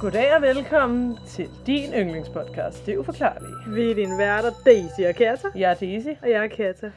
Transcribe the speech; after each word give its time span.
Goddag 0.00 0.36
og 0.36 0.42
velkommen 0.42 1.18
til 1.26 1.48
din 1.66 1.92
yndlingspodcast, 1.92 2.86
Det 2.86 2.96
Uforklarlige. 2.96 3.54
Vi 3.74 3.90
er 3.90 3.94
din 3.94 4.18
værter, 4.18 4.50
Daisy 4.64 5.00
og 5.08 5.14
Kata. 5.14 5.48
Jeg 5.54 5.70
er 5.70 5.74
Daisy, 5.74 6.08
Og 6.22 6.30
jeg 6.30 6.44
er 6.44 6.48
Kata. 6.48 6.90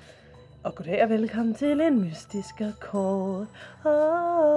og 0.64 0.76
goddag 0.76 1.04
og 1.04 1.10
velkommen 1.10 1.54
til 1.54 1.82
en 1.82 2.02
mystisk 2.02 2.56
og 2.60 2.74
kort. 2.80 3.48
Oh. 3.86 4.51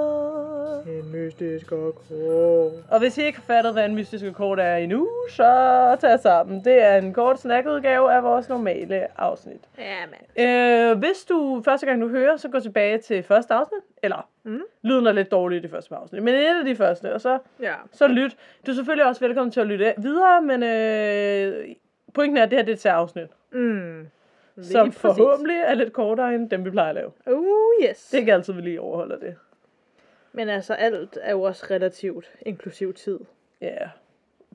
En 0.86 1.12
mystisk 1.12 1.72
og 1.72 1.94
kort. 1.94 2.72
Og 2.90 2.98
hvis 2.98 3.18
I 3.18 3.22
ikke 3.24 3.38
har 3.38 3.42
fattet, 3.54 3.72
hvad 3.72 3.84
en 3.84 3.94
mystisk 3.94 4.24
og 4.24 4.34
kort 4.34 4.60
er 4.60 4.76
endnu, 4.76 5.08
så 5.30 5.96
tag 6.00 6.20
sammen. 6.20 6.64
Det 6.64 6.82
er 6.82 6.96
en 6.96 7.12
kort 7.12 7.40
snakkudgave 7.40 8.12
af 8.12 8.22
vores 8.22 8.48
normale 8.48 9.20
afsnit. 9.20 9.60
Ja, 9.78 9.94
mand. 10.06 10.48
Øh, 10.92 10.98
hvis 10.98 11.24
du 11.28 11.62
første 11.64 11.86
gang 11.86 12.00
du 12.02 12.08
hører, 12.08 12.36
så 12.36 12.48
gå 12.48 12.60
tilbage 12.60 12.98
til 12.98 13.22
første 13.22 13.54
afsnit. 13.54 13.80
Eller, 14.02 14.28
Mm. 14.46 14.60
lyden 14.82 15.06
er 15.06 15.12
lidt 15.12 15.30
dårlig 15.30 15.58
i 15.58 15.62
det 15.62 15.70
første 15.70 15.94
afsnit, 15.94 16.22
men 16.22 16.34
et 16.34 16.58
af 16.58 16.64
de 16.64 16.76
første, 16.76 17.14
og 17.14 17.20
så 17.20 17.38
Ja. 17.62 17.74
Så 17.92 18.06
lyt. 18.08 18.36
Du 18.66 18.70
er 18.70 18.74
selvfølgelig 18.74 19.06
også 19.06 19.20
velkommen 19.26 19.50
til 19.52 19.60
at 19.60 19.66
lytte 19.66 19.94
videre, 19.96 20.42
men 20.42 20.62
øh, 20.62 21.68
pointen 22.14 22.36
er, 22.36 22.42
at 22.42 22.50
det 22.50 22.58
her 22.58 22.64
det 22.64 22.70
er 22.70 22.74
et 22.74 22.80
særafsnit, 22.80 23.28
Mm. 23.52 24.06
som 24.62 24.86
præcis. 24.88 25.00
forhåbentlig 25.00 25.56
er 25.64 25.74
lidt 25.74 25.92
kortere 25.92 26.34
end 26.34 26.50
dem, 26.50 26.64
vi 26.64 26.70
plejer 26.70 26.88
at 26.88 26.94
lave. 26.94 27.10
Oh, 27.26 27.44
yes. 27.88 28.08
Det 28.10 28.16
er 28.16 28.20
ikke 28.20 28.32
altid, 28.34 28.52
vi 28.52 28.60
lige 28.60 28.80
overholder 28.80 29.18
det. 29.18 29.34
Men 30.36 30.48
altså, 30.48 30.74
alt 30.74 31.18
er 31.22 31.30
jo 31.30 31.42
også 31.42 31.66
relativt, 31.70 32.34
inklusiv 32.42 32.94
tid. 32.94 33.20
Ja, 33.60 33.66
yeah. 33.66 33.88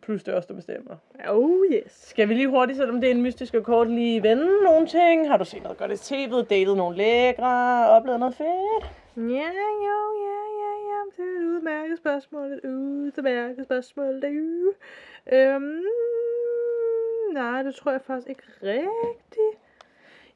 plus 0.02 0.23
det 0.23 0.31
er 0.31 0.35
også, 0.35 0.47
der 0.47 0.53
bestemmer. 0.53 0.95
Oh, 1.27 1.66
yes. 1.72 1.91
Skal 1.91 2.30
vi 2.30 2.33
lige 2.33 2.47
hurtigt, 2.47 2.77
selvom 2.77 3.02
det 3.02 3.08
er 3.08 3.16
en 3.16 3.22
mystisk 3.22 3.53
og 3.53 3.63
kort, 3.63 3.89
lige 3.89 4.23
vende 4.23 4.63
nogle 4.63 4.88
ting? 4.88 5.30
Har 5.30 5.38
du 5.38 5.45
set 5.45 5.63
noget 5.63 5.77
godt 5.77 5.91
i 5.91 5.94
tv'et, 5.94 6.47
datet 6.50 6.77
nogle 6.77 6.97
lækre, 6.97 7.88
oplevet 7.89 8.19
noget 8.19 8.35
fedt? 8.35 8.85
Ja, 9.16 9.52
jo, 9.88 10.00
ja, 10.27 10.41
ja, 10.61 10.73
ja. 10.89 11.00
Det 11.17 11.25
er 11.25 11.39
et 11.39 11.45
udmærket 11.45 11.97
spørgsmål. 11.97 12.52
Et 12.52 12.66
udmærket 12.66 13.66
spørgsmål. 13.66 14.22
Det 14.22 14.23
er 15.25 15.55
øhm, 15.55 15.83
nej, 17.33 17.63
det 17.63 17.75
tror 17.75 17.91
jeg 17.91 18.02
faktisk 18.02 18.30
ikke 18.30 18.44
rigtigt. 18.63 19.63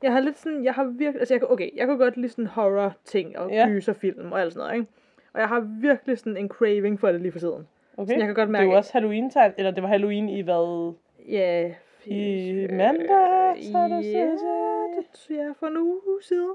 Jeg 0.02 0.12
har 0.12 0.20
lidt 0.20 0.40
sådan, 0.40 0.64
jeg 0.64 0.74
har 0.74 0.84
virkelig, 0.84 1.20
altså 1.20 1.34
jeg, 1.34 1.52
okay, 1.52 1.70
jeg 1.76 1.88
kunne 1.88 1.98
godt 1.98 2.18
lide 2.18 2.30
sådan 2.30 2.48
horror 2.48 2.94
ting 3.06 3.38
og 3.38 3.52
ja. 3.52 3.68
gyserfilm 3.68 4.32
og 4.32 4.42
alt 4.42 4.54
sådan 4.54 4.68
noget, 4.68 4.80
ikke? 4.80 5.03
Og 5.34 5.40
jeg 5.40 5.48
har 5.48 5.60
virkelig 5.82 6.18
sådan 6.20 6.38
en 6.38 6.48
craving 6.50 7.00
for 7.00 7.12
det 7.12 7.22
lige 7.22 7.32
for 7.32 7.40
tiden. 7.40 7.68
Okay. 7.98 8.18
jeg 8.18 8.26
kan 8.26 8.36
godt 8.36 8.48
Det 8.48 8.52
mærke- 8.52 8.70
var 8.70 8.76
også 8.76 8.94
halloween 8.94 9.30
time 9.30 9.54
eller 9.58 9.72
det 9.72 9.84
var 9.84 9.90
Halloween 9.90 10.30
i 10.30 10.42
hvad? 10.42 10.94
Ja. 11.30 11.74
I 12.06 12.50
øh, 12.52 12.72
mandags, 12.74 13.72
har 13.72 13.88
du 13.88 13.96
ja, 13.96 14.26
det, 14.26 15.30
ja, 15.30 15.52
for 15.60 15.68
en 15.68 15.78
uge 15.78 16.22
siden. 16.22 16.52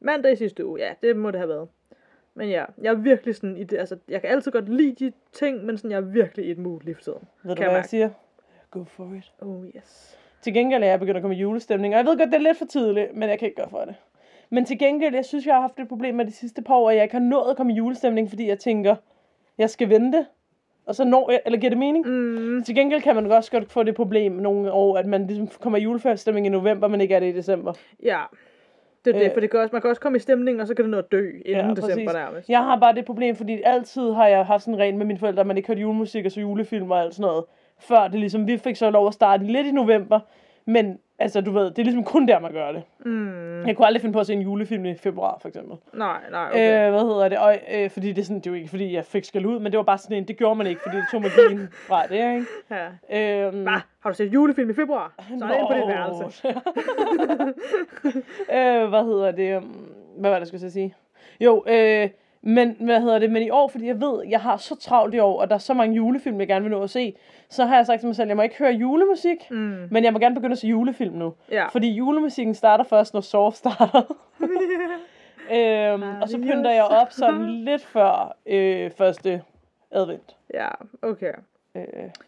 Mandag 0.00 0.32
i 0.32 0.36
sidste 0.36 0.66
uge, 0.66 0.80
ja, 0.80 0.94
det 1.02 1.16
må 1.16 1.30
det 1.30 1.40
have 1.40 1.48
været. 1.48 1.68
Men 2.34 2.48
ja, 2.48 2.64
jeg 2.82 2.90
er 2.90 2.94
virkelig 2.94 3.34
sådan 3.36 3.56
i 3.56 3.64
det, 3.64 3.78
altså, 3.78 3.96
jeg 4.08 4.20
kan 4.20 4.30
altid 4.30 4.52
godt 4.52 4.68
lide 4.68 5.04
de 5.06 5.12
ting, 5.32 5.64
men 5.64 5.76
sådan, 5.78 5.90
jeg 5.90 5.96
er 5.96 6.00
virkelig 6.00 6.46
i 6.46 6.50
et 6.50 6.58
mood 6.58 6.80
lige 6.84 6.94
for 6.94 7.02
tiden. 7.02 7.18
Ved 7.42 7.50
du, 7.50 7.54
Kan 7.54 7.64
hvad 7.64 7.72
jeg 7.72 7.76
jeg 7.76 7.84
siger? 7.84 8.10
Go 8.70 8.84
for 8.84 9.14
it. 9.18 9.32
Oh 9.40 9.66
yes. 9.66 10.18
Til 10.42 10.54
gengæld 10.54 10.82
er 10.82 10.86
jeg 10.86 10.98
begyndt 11.00 11.16
at 11.16 11.22
komme 11.22 11.36
i 11.36 11.40
julestemning, 11.40 11.94
og 11.94 11.98
jeg 11.98 12.06
ved 12.06 12.18
godt, 12.18 12.28
det 12.28 12.34
er 12.36 12.38
lidt 12.42 12.58
for 12.58 12.64
tidligt, 12.64 13.16
men 13.16 13.28
jeg 13.28 13.38
kan 13.38 13.46
ikke 13.48 13.56
gøre 13.60 13.70
for 13.70 13.84
det. 13.84 13.94
Men 14.50 14.64
til 14.64 14.78
gengæld, 14.78 15.14
jeg 15.14 15.24
synes, 15.24 15.46
jeg 15.46 15.54
har 15.54 15.60
haft 15.60 15.78
et 15.80 15.88
problem 15.88 16.14
med 16.14 16.24
de 16.24 16.32
sidste 16.32 16.62
par 16.62 16.74
år, 16.74 16.90
at 16.90 16.96
jeg 16.96 17.02
ikke 17.02 17.14
har 17.14 17.22
nået 17.22 17.50
at 17.50 17.56
komme 17.56 17.72
i 17.72 17.76
julestemning, 17.76 18.28
fordi 18.28 18.48
jeg 18.48 18.58
tænker, 18.58 18.96
jeg 19.58 19.70
skal 19.70 19.88
vente, 19.90 20.26
og 20.86 20.94
så 20.94 21.04
når 21.04 21.30
jeg, 21.30 21.40
eller 21.46 21.58
giver 21.58 21.70
det 21.70 21.78
mening? 21.78 22.06
Mm, 22.06 22.62
Til 22.64 22.74
gengæld 22.74 23.02
kan 23.02 23.14
man 23.14 23.32
også 23.32 23.50
godt 23.50 23.72
få 23.72 23.82
det 23.82 23.94
problem 23.94 24.32
nogle 24.32 24.72
år, 24.72 24.96
at 24.96 25.06
man 25.06 25.26
ligesom 25.26 25.48
kommer 25.60 25.78
i 25.78 25.82
julestemning 25.82 26.46
i 26.46 26.48
november, 26.48 26.88
men 26.88 27.00
ikke 27.00 27.14
er 27.14 27.20
det 27.20 27.26
i 27.26 27.36
december. 27.36 27.72
ja. 28.02 28.20
Det 29.04 29.14
er 29.14 29.18
det, 29.18 29.26
Øh. 29.26 29.32
for 29.32 29.40
det 29.40 29.50
kan 29.50 29.60
også, 29.60 29.72
man 29.72 29.80
kan 29.82 29.90
også 29.90 30.00
komme 30.02 30.16
i 30.16 30.20
stemning, 30.20 30.60
og 30.60 30.66
så 30.66 30.74
kan 30.74 30.84
det 30.84 30.90
nå 30.90 30.98
at 30.98 31.12
dø 31.12 31.30
inden 31.44 31.66
Ja, 31.66 31.70
december 31.70 31.82
præcis. 31.82 32.12
nærmest. 32.12 32.48
Jeg 32.48 32.58
har 32.64 32.76
bare 32.78 32.94
det 32.94 33.04
problem, 33.04 33.36
fordi 33.36 33.60
altid 33.64 34.12
har 34.12 34.26
jeg 34.26 34.46
haft 34.46 34.62
sådan 34.62 34.74
en 34.74 34.80
regel 34.80 34.94
med 34.96 35.06
mine 35.06 35.18
forældre, 35.18 35.40
at 35.40 35.46
man 35.46 35.56
ikke 35.56 35.66
hørte 35.66 35.80
julemusik 35.80 36.24
og 36.24 36.30
så 36.32 36.40
julefilm 36.40 36.90
og 36.90 37.00
alt 37.00 37.14
sådan 37.14 37.28
noget. 37.28 37.44
Før 37.78 38.08
det 38.08 38.20
ligesom, 38.20 38.46
vi 38.46 38.58
fik 38.58 38.76
så 38.76 38.90
lov 38.90 39.06
at 39.06 39.14
starte 39.14 39.44
lidt 39.44 39.66
i 39.66 39.70
november, 39.70 40.20
men 40.64 40.98
altså 41.18 41.40
du 41.40 41.50
ved, 41.50 41.64
det 41.64 41.78
er 41.78 41.82
ligesom 41.82 42.04
kun 42.04 42.28
der, 42.28 42.38
man 42.40 42.52
gør 42.52 42.72
det. 42.72 42.82
Mm, 43.04 43.66
Jeg 43.66 43.76
kunne 43.76 43.86
aldrig 43.86 44.00
finde 44.00 44.12
på 44.12 44.20
at 44.20 44.26
se 44.26 44.32
en 44.32 44.40
julefilm 44.42 44.84
i 44.84 44.94
februar, 44.94 45.38
for 45.40 45.48
eksempel. 45.48 45.76
nej, 45.94 46.20
nej, 46.30 46.48
okay. 46.50 46.86
Øh, 46.86 46.90
hvad 46.90 47.00
hedder 47.00 47.28
det? 47.28 47.38
Og, 47.38 47.58
øh, 47.74 47.90
fordi 47.90 48.08
det 48.12 48.18
er 48.18 48.24
sådan, 48.24 48.38
det 48.38 48.46
er 48.46 48.50
jo 48.50 48.56
ikke 48.56 48.68
fordi, 48.68 48.94
jeg 48.94 49.04
fik 49.04 49.24
skal 49.24 49.46
ud, 49.46 49.58
men 49.60 49.72
det 49.72 49.78
var 49.78 49.84
bare 49.84 49.98
sådan 49.98 50.16
en, 50.16 50.28
det 50.28 50.36
gjorde 50.36 50.54
man 50.54 50.66
ikke, 50.66 50.80
fordi 50.84 50.96
det 50.96 51.04
tog 51.12 51.22
magien 51.22 51.68
fra 51.72 52.06
det, 52.06 52.34
ikke? 52.34 52.46
ja. 53.10 53.46
Øhm, 53.46 53.62
Hva? 53.62 53.80
Har 54.00 54.10
du 54.10 54.14
set 54.14 54.32
julefilm 54.32 54.70
i 54.70 54.74
februar? 54.74 55.12
Så 55.38 55.44
er 55.44 55.48
det 55.48 55.66
på 55.68 55.74
dit 55.74 55.88
værelse. 55.88 56.48
øh, 58.56 58.88
hvad 58.88 59.04
hedder 59.04 59.30
det? 59.30 59.62
Hvad 60.18 60.30
var 60.30 60.36
det, 60.36 60.40
jeg 60.40 60.46
skulle 60.46 60.70
sige? 60.70 60.94
Jo, 61.40 61.64
øh, 61.68 62.08
men 62.42 62.76
hvad 62.80 63.00
hedder 63.00 63.18
det? 63.18 63.30
Men 63.32 63.42
i 63.42 63.50
år, 63.50 63.68
fordi 63.68 63.86
jeg 63.86 64.00
ved, 64.00 64.24
jeg 64.28 64.40
har 64.40 64.56
så 64.56 64.74
travlt 64.76 65.14
i 65.14 65.18
år, 65.18 65.40
og 65.40 65.48
der 65.48 65.54
er 65.54 65.58
så 65.58 65.74
mange 65.74 65.96
julefilm, 65.96 66.40
jeg 66.40 66.48
gerne 66.48 66.62
vil 66.62 66.70
nå 66.70 66.82
at 66.82 66.90
se, 66.90 67.16
så 67.48 67.64
har 67.64 67.76
jeg 67.76 67.86
sagt 67.86 68.00
til 68.00 68.06
mig 68.06 68.16
selv, 68.16 68.28
jeg 68.28 68.36
må 68.36 68.42
ikke 68.42 68.58
høre 68.58 68.72
julemusik, 68.72 69.50
Mm. 69.50 69.88
men 69.90 70.04
jeg 70.04 70.12
må 70.12 70.18
gerne 70.18 70.34
begynde 70.34 70.52
at 70.52 70.58
se 70.58 70.66
julefilm 70.68 71.14
nu. 71.14 71.34
Ja. 71.50 71.66
Fordi 71.66 71.90
julemusikken 71.90 72.54
starter 72.54 72.84
først, 72.84 73.14
når 73.14 73.20
Saw 73.20 73.50
starter. 73.50 74.16
øhm, 75.52 76.02
og 76.22 76.28
så 76.28 76.38
pynter 76.38 76.70
jeg 76.70 76.84
op 76.84 77.12
sådan 77.12 77.50
lidt 77.64 77.82
før 77.84 78.36
øh, 78.46 78.90
første 78.90 79.42
advent. 79.90 80.36
ja, 80.54 80.68
okay. 81.02 81.32
Øh, 81.76 81.82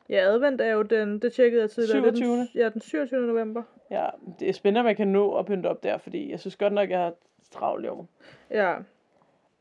Ja, 0.09 0.17
advent 0.21 0.61
er 0.61 0.73
jo 0.73 0.83
den, 0.83 1.19
det 1.19 1.33
tjekkede 1.33 1.62
jeg 1.62 1.71
tidligere. 1.71 2.00
det 2.03 2.09
er 2.09 2.15
27.. 2.17 2.37
Den, 2.39 2.49
ja, 2.55 2.69
den 2.69 2.81
27. 2.81 3.27
november. 3.27 3.62
ja, 3.91 4.06
det 4.41 4.49
er 4.49 4.53
spændende, 4.53 4.79
at 4.81 4.84
man 4.84 4.97
kan 4.97 5.09
nå 5.09 5.34
at 5.34 5.47
pynte 5.47 5.67
op 5.67 5.83
der, 5.83 5.99
fordi 5.99 6.31
jeg 6.31 6.41
synes 6.41 6.56
godt 6.56 6.73
nok, 6.73 6.91
jeg 6.91 6.99
har 6.99 7.12
travlt 7.50 7.84
i 7.84 7.89
år. 7.89 8.06
Ja, 8.50 8.75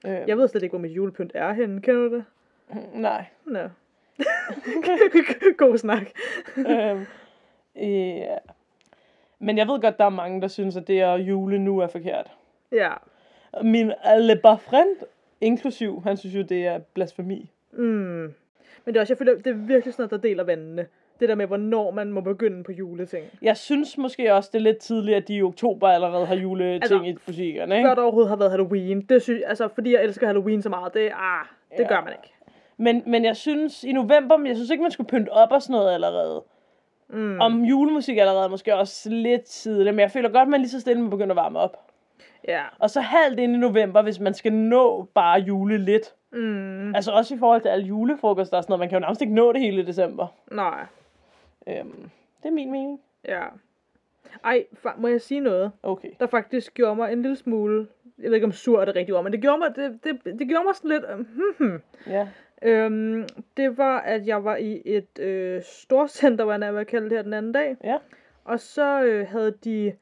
Øh, 0.05 0.23
jeg 0.27 0.37
ved 0.37 0.47
slet 0.47 0.63
ikke, 0.63 0.71
hvor 0.71 0.79
mit 0.79 0.91
julepynt 0.91 1.31
er 1.35 1.53
henne. 1.53 1.81
Kender 1.81 2.01
du 2.01 2.15
det? 2.15 2.25
Nej. 2.93 3.25
Nå. 3.45 3.59
God 5.57 5.77
snak. 5.77 6.07
øhm, 6.57 7.05
ja. 7.75 8.37
Men 9.39 9.57
jeg 9.57 9.67
ved 9.67 9.81
godt, 9.81 9.97
der 9.97 10.05
er 10.05 10.09
mange, 10.09 10.41
der 10.41 10.47
synes, 10.47 10.77
at 10.77 10.87
det 10.87 11.01
at 11.01 11.19
jule 11.19 11.59
nu 11.59 11.79
er 11.79 11.87
forkert. 11.87 12.31
Ja. 12.71 12.93
Min 13.63 13.91
alle 14.03 14.39
friend, 14.43 14.95
inklusiv, 15.41 16.01
han 16.03 16.17
synes 16.17 16.35
jo, 16.35 16.41
det 16.41 16.67
er 16.67 16.79
blasfemi. 16.79 17.51
Mm. 17.71 18.33
Men 18.85 18.93
det 18.93 18.95
er 18.95 18.99
også, 19.01 19.13
jeg 19.13 19.17
føler, 19.17 19.35
det 19.35 19.47
er 19.47 19.53
virkelig 19.53 19.93
sådan 19.93 20.03
noget, 20.03 20.23
der 20.23 20.29
deler 20.29 20.43
vandene. 20.43 20.87
Det 21.21 21.29
der 21.29 21.35
med, 21.35 21.47
hvornår 21.47 21.91
man 21.91 22.11
må 22.11 22.21
begynde 22.21 22.63
på 22.63 22.71
juleting. 22.71 23.25
Jeg 23.41 23.57
synes 23.57 23.97
måske 23.97 24.33
også, 24.33 24.49
det 24.53 24.59
er 24.59 24.63
lidt 24.63 24.77
tidligt, 24.77 25.17
at 25.17 25.27
de 25.27 25.33
i 25.35 25.41
oktober 25.41 25.87
allerede 25.87 26.25
har 26.25 26.35
juleting 26.35 26.83
Altså, 26.83 27.01
i 27.01 27.13
butikkerne, 27.25 27.71
Før 27.71 27.77
ikke? 27.77 27.89
der 27.89 28.01
overhovedet 28.01 28.29
har 28.29 28.35
været 28.35 28.51
Halloween. 28.51 29.01
Det 29.01 29.21
synes, 29.21 29.41
altså, 29.47 29.67
fordi 29.67 29.93
jeg 29.93 30.03
elsker 30.03 30.27
Halloween 30.27 30.61
så 30.61 30.69
meget, 30.69 30.93
det, 30.93 31.01
ah, 31.01 31.45
det 31.77 31.83
Ja. 31.83 31.87
gør 31.87 32.01
man 32.03 32.13
ikke. 32.13 32.33
Men, 32.77 33.03
men 33.05 33.25
jeg 33.25 33.35
synes 33.35 33.83
i 33.83 33.91
november, 33.91 34.39
jeg 34.45 34.55
synes 34.55 34.69
ikke, 34.69 34.81
man 34.81 34.91
skulle 34.91 35.07
pynte 35.07 35.29
op 35.29 35.51
og 35.51 35.61
sådan 35.61 35.73
noget 35.73 35.93
allerede. 35.93 36.43
Mm. 37.09 37.39
Om 37.39 37.63
julemusik 37.63 38.17
allerede 38.17 38.43
er 38.45 38.49
måske 38.49 38.75
også 38.75 39.09
lidt 39.09 39.43
tidligt, 39.43 39.95
men 39.95 39.99
jeg 40.01 40.11
føler 40.11 40.29
godt, 40.29 40.41
at 40.41 40.47
man 40.47 40.59
lige 40.59 40.69
så 40.69 40.79
stille 40.79 41.01
må 41.01 41.09
begynde 41.09 41.31
at 41.31 41.35
varme 41.35 41.59
op. 41.59 41.77
Ja. 42.47 42.61
Og 42.79 42.89
så 42.89 43.01
halvt 43.01 43.39
ind 43.39 43.53
i 43.55 43.57
november, 43.57 44.01
hvis 44.01 44.19
man 44.19 44.33
skal 44.33 44.53
nå 44.53 45.07
bare 45.15 45.39
jule 45.39 45.77
lidt. 45.77 46.13
Mm. 46.33 46.95
Altså 46.95 47.11
også 47.11 47.35
i 47.35 47.37
forhold 47.37 47.61
til 47.61 47.69
alle 47.69 47.85
julefrokoster 47.85 48.57
og 48.57 48.63
sådan 48.63 48.71
noget. 48.71 48.79
Man 48.79 48.89
kan 48.89 48.95
jo 48.95 48.99
nærmest 48.99 49.21
ikke 49.21 49.33
nå 49.33 49.51
det 49.53 49.61
hele 49.61 49.81
i 49.81 49.85
december. 49.85 50.27
Nej. 50.51 50.85
Øhm, 51.67 52.09
det 52.43 52.49
er 52.49 52.51
min 52.51 52.71
mening. 52.71 53.01
Ja. 53.27 53.43
Ej, 54.43 54.65
fa- 54.85 54.99
må 55.01 55.07
jeg 55.07 55.21
sige 55.21 55.39
noget, 55.39 55.71
Okay. 55.83 56.09
der 56.19 56.27
faktisk 56.27 56.73
gjorde 56.73 56.95
mig 56.95 57.11
en 57.11 57.21
lille 57.21 57.35
smule, 57.37 57.87
jeg 58.19 58.25
ved 58.29 58.35
ikke 58.35 58.45
om 58.45 58.51
sur 58.51 58.81
er 58.81 58.85
det 58.85 58.95
rigtige 58.95 59.15
ord, 59.15 59.23
men 59.23 59.33
det 59.33 59.41
gjorde 59.41 59.57
mig, 59.57 59.75
det, 59.75 59.99
det, 60.03 60.39
det 60.39 60.47
gjorde 60.47 60.63
mig 60.65 60.75
sådan 60.75 60.89
lidt, 60.91 61.05
hmm, 61.15 61.53
hmm. 61.57 61.81
Ja. 62.07 62.27
Øhm, 62.61 63.25
det 63.57 63.77
var, 63.77 63.99
at 63.99 64.27
jeg 64.27 64.43
var 64.43 64.55
i 64.55 64.81
et 64.85 65.19
øh, 65.19 65.61
storcenter, 65.61 66.45
hvad 66.45 66.59
jeg 66.59 66.75
vil 66.75 66.85
kalde 66.85 67.09
det 67.09 67.17
her 67.17 67.23
den 67.23 67.33
anden 67.33 67.51
dag. 67.51 67.77
Ja. 67.83 67.97
Og 68.43 68.59
så 68.59 69.03
øh, 69.03 69.27
havde 69.27 69.51
de 69.63 69.93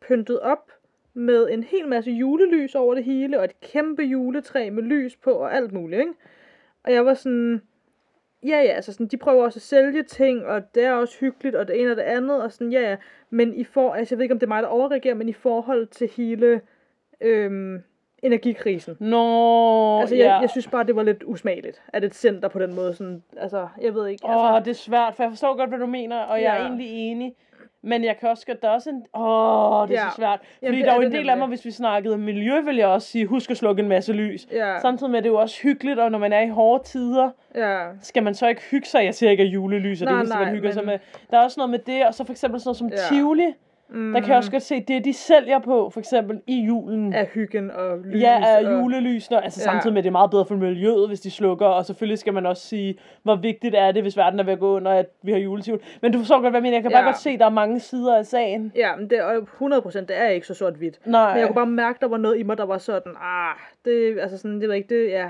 pyntet 0.00 0.40
op 0.40 0.70
med 1.14 1.48
en 1.50 1.62
hel 1.62 1.88
masse 1.88 2.10
julelys 2.10 2.74
over 2.74 2.94
det 2.94 3.04
hele, 3.04 3.38
og 3.38 3.44
et 3.44 3.60
kæmpe 3.60 4.02
juletræ 4.02 4.70
med 4.70 4.82
lys 4.82 5.16
på 5.16 5.30
og 5.30 5.54
alt 5.54 5.72
muligt, 5.72 6.00
ikke? 6.00 6.12
Og 6.84 6.92
jeg 6.92 7.06
var 7.06 7.14
sådan, 7.14 7.62
ja 8.42 8.56
ja, 8.62 8.72
altså 8.72 8.92
sådan, 8.92 9.06
de 9.06 9.16
prøver 9.16 9.44
også 9.44 9.58
at 9.58 9.62
sælge 9.62 10.02
ting, 10.02 10.46
og 10.46 10.74
det 10.74 10.84
er 10.84 10.92
også 10.92 11.18
hyggeligt, 11.20 11.56
og 11.56 11.68
det 11.68 11.80
ene 11.80 11.90
og 11.90 11.96
det 11.96 12.02
andet, 12.02 12.42
og 12.42 12.52
sådan, 12.52 12.72
ja 12.72 12.80
ja, 12.90 12.96
men 13.30 13.54
i 13.54 13.64
for, 13.64 13.92
altså 13.92 14.14
jeg 14.14 14.18
ved 14.18 14.22
ikke, 14.24 14.32
om 14.32 14.38
det 14.38 14.46
er 14.46 14.48
mig, 14.48 14.62
der 14.62 14.68
overreagerer, 14.68 15.14
men 15.14 15.28
i 15.28 15.32
forhold 15.32 15.86
til 15.86 16.10
hele 16.16 16.60
øhm, 17.20 17.82
energikrisen. 18.22 18.96
Nå, 19.00 20.00
Altså, 20.00 20.16
ja. 20.16 20.32
jeg, 20.32 20.38
jeg 20.42 20.50
synes 20.50 20.68
bare, 20.68 20.84
det 20.84 20.96
var 20.96 21.02
lidt 21.02 21.22
usmageligt, 21.26 21.82
at 21.88 22.04
et 22.04 22.14
center 22.14 22.48
på 22.48 22.58
den 22.58 22.74
måde, 22.74 22.94
sådan, 22.94 23.22
altså, 23.36 23.68
jeg 23.80 23.94
ved 23.94 24.06
ikke, 24.06 24.24
Åh, 24.26 24.54
altså, 24.54 24.64
det 24.64 24.70
er 24.70 24.74
svært, 24.74 25.14
for 25.16 25.22
jeg 25.22 25.30
forstår 25.32 25.56
godt, 25.56 25.68
hvad 25.70 25.78
du 25.78 25.86
mener, 25.86 26.16
og 26.18 26.42
jeg 26.42 26.56
er 26.56 26.60
Ja. 26.60 26.66
egentlig 26.66 26.88
enig. 26.90 27.34
Men 27.82 28.04
jeg 28.04 28.16
kan 28.18 28.28
også 28.28 28.46
godt, 28.46 28.62
der 28.62 28.68
er 28.68 28.72
også 28.72 28.90
en... 28.90 29.02
Åh, 29.14 29.88
det 29.88 29.96
er 29.96 30.02
Ja. 30.02 30.10
så 30.10 30.16
svært. 30.16 30.38
Fordi 30.40 30.56
Jamen, 30.62 30.78
det 30.78 30.84
der 30.86 30.92
er 30.92 30.94
jo 30.96 31.00
en 31.00 31.10
det 31.12 31.18
del 31.18 31.28
af 31.30 31.36
mig, 31.38 31.48
hvis 31.48 31.64
vi 31.64 31.70
snakkede 31.70 32.14
om 32.14 32.20
miljø, 32.20 32.60
vil 32.60 32.76
jeg 32.76 32.86
også 32.86 33.08
sige, 33.08 33.26
husk 33.26 33.50
at 33.50 33.56
slukke 33.56 33.82
en 33.82 33.88
masse 33.88 34.12
lys. 34.12 34.46
ja, 34.52 34.80
Samtidig 34.80 35.10
med, 35.10 35.18
at 35.18 35.24
det 35.24 35.30
er 35.30 35.32
jo 35.32 35.38
også 35.40 35.62
hyggeligt, 35.62 35.98
og 35.98 36.10
når 36.10 36.18
man 36.18 36.32
er 36.32 36.40
i 36.40 36.48
hårde 36.48 36.84
tider, 36.84 37.30
ja, 37.54 37.78
skal 38.02 38.22
man 38.22 38.34
så 38.34 38.48
ikke 38.48 38.62
hygge 38.70 38.86
sig. 38.88 39.04
Jeg 39.04 39.14
siger 39.14 39.30
ikke, 39.30 39.42
at 39.42 39.48
julelys 39.48 40.02
er 40.02 40.06
det 40.06 40.12
Nej, 40.12 40.20
eneste, 40.20 40.38
man 40.38 40.48
hygger 40.54 40.70
sig 40.72 40.82
men- 40.84 40.86
med. 40.86 40.98
Der 41.30 41.38
er 41.38 41.42
også 41.44 41.60
noget 41.60 41.70
med 41.70 41.78
det, 41.78 42.06
og 42.06 42.14
så 42.14 42.24
for 42.24 42.32
eksempel 42.32 42.60
sådan 42.60 42.68
noget 42.68 42.76
som 42.78 42.88
Ja. 43.12 43.16
Tivoli. 43.16 43.54
Mm. 43.92 44.12
Der 44.12 44.20
kan 44.20 44.28
jeg 44.28 44.36
også 44.36 44.50
godt 44.50 44.62
se, 44.62 44.80
det 44.88 45.04
de 45.04 45.12
sælger 45.12 45.58
på, 45.58 45.90
for 45.90 46.00
eksempel 46.00 46.40
i 46.46 46.60
julen. 46.60 47.12
Af 47.14 47.26
hyggen 47.26 47.70
og 47.70 47.98
lys. 47.98 48.22
Ja, 48.22 48.40
af 48.46 48.64
og... 48.66 48.72
julelysene, 48.72 49.44
altså 49.44 49.60
Ja. 49.60 49.64
samtidig 49.72 49.92
med, 49.94 49.98
at 50.00 50.04
det 50.04 50.08
er 50.10 50.12
meget 50.12 50.30
bedre 50.30 50.44
for 50.44 50.54
miljøet, 50.54 51.08
hvis 51.08 51.20
de 51.20 51.30
slukker, 51.30 51.66
og 51.66 51.86
selvfølgelig 51.86 52.18
skal 52.18 52.32
man 52.34 52.46
også 52.46 52.66
sige, 52.68 52.94
hvor 53.22 53.36
vigtigt 53.36 53.74
er 53.74 53.92
det, 53.92 54.02
hvis 54.02 54.16
verden 54.16 54.40
er 54.40 54.44
ved 54.44 54.52
at 54.52 54.58
gå 54.58 54.76
under, 54.76 54.92
at 54.92 55.06
vi 55.22 55.32
har 55.32 55.38
juletivl. 55.38 55.80
Men 56.02 56.12
du 56.12 56.18
forstår 56.18 56.34
godt, 56.40 56.52
hvad 56.52 56.58
jeg 56.58 56.62
mener. 56.62 56.76
Jeg 56.76 56.82
kan 56.82 56.92
bare 56.92 57.02
Ja. 57.02 57.06
godt 57.08 57.18
se, 57.18 57.30
at 57.30 57.38
der 57.38 57.46
er 57.46 57.50
mange 57.50 57.80
sider 57.80 58.16
af 58.18 58.26
sagen. 58.26 58.72
Ja, 58.76 58.96
men 58.96 59.10
det 59.10 59.18
er 59.18 59.40
100%, 59.40 60.00
det 60.00 60.16
er 60.18 60.26
ikke 60.28 60.46
så 60.46 60.54
sort-hvidt. 60.54 61.00
Nej. 61.06 61.30
Men 61.32 61.38
jeg 61.40 61.46
kunne 61.48 61.54
bare 61.54 61.66
mærke, 61.66 61.98
der 62.00 62.08
var 62.08 62.16
noget 62.16 62.38
i 62.38 62.42
mig, 62.42 62.58
der 62.58 62.66
var 62.66 62.78
sådan, 62.78 63.12
ah, 63.22 63.54
det, 63.84 64.18
altså 64.20 64.38
sådan, 64.38 64.60
det 64.60 64.68
jeg 64.68 64.76
ikke, 64.76 64.94
det, 65.02 65.10
ja. 65.10 65.26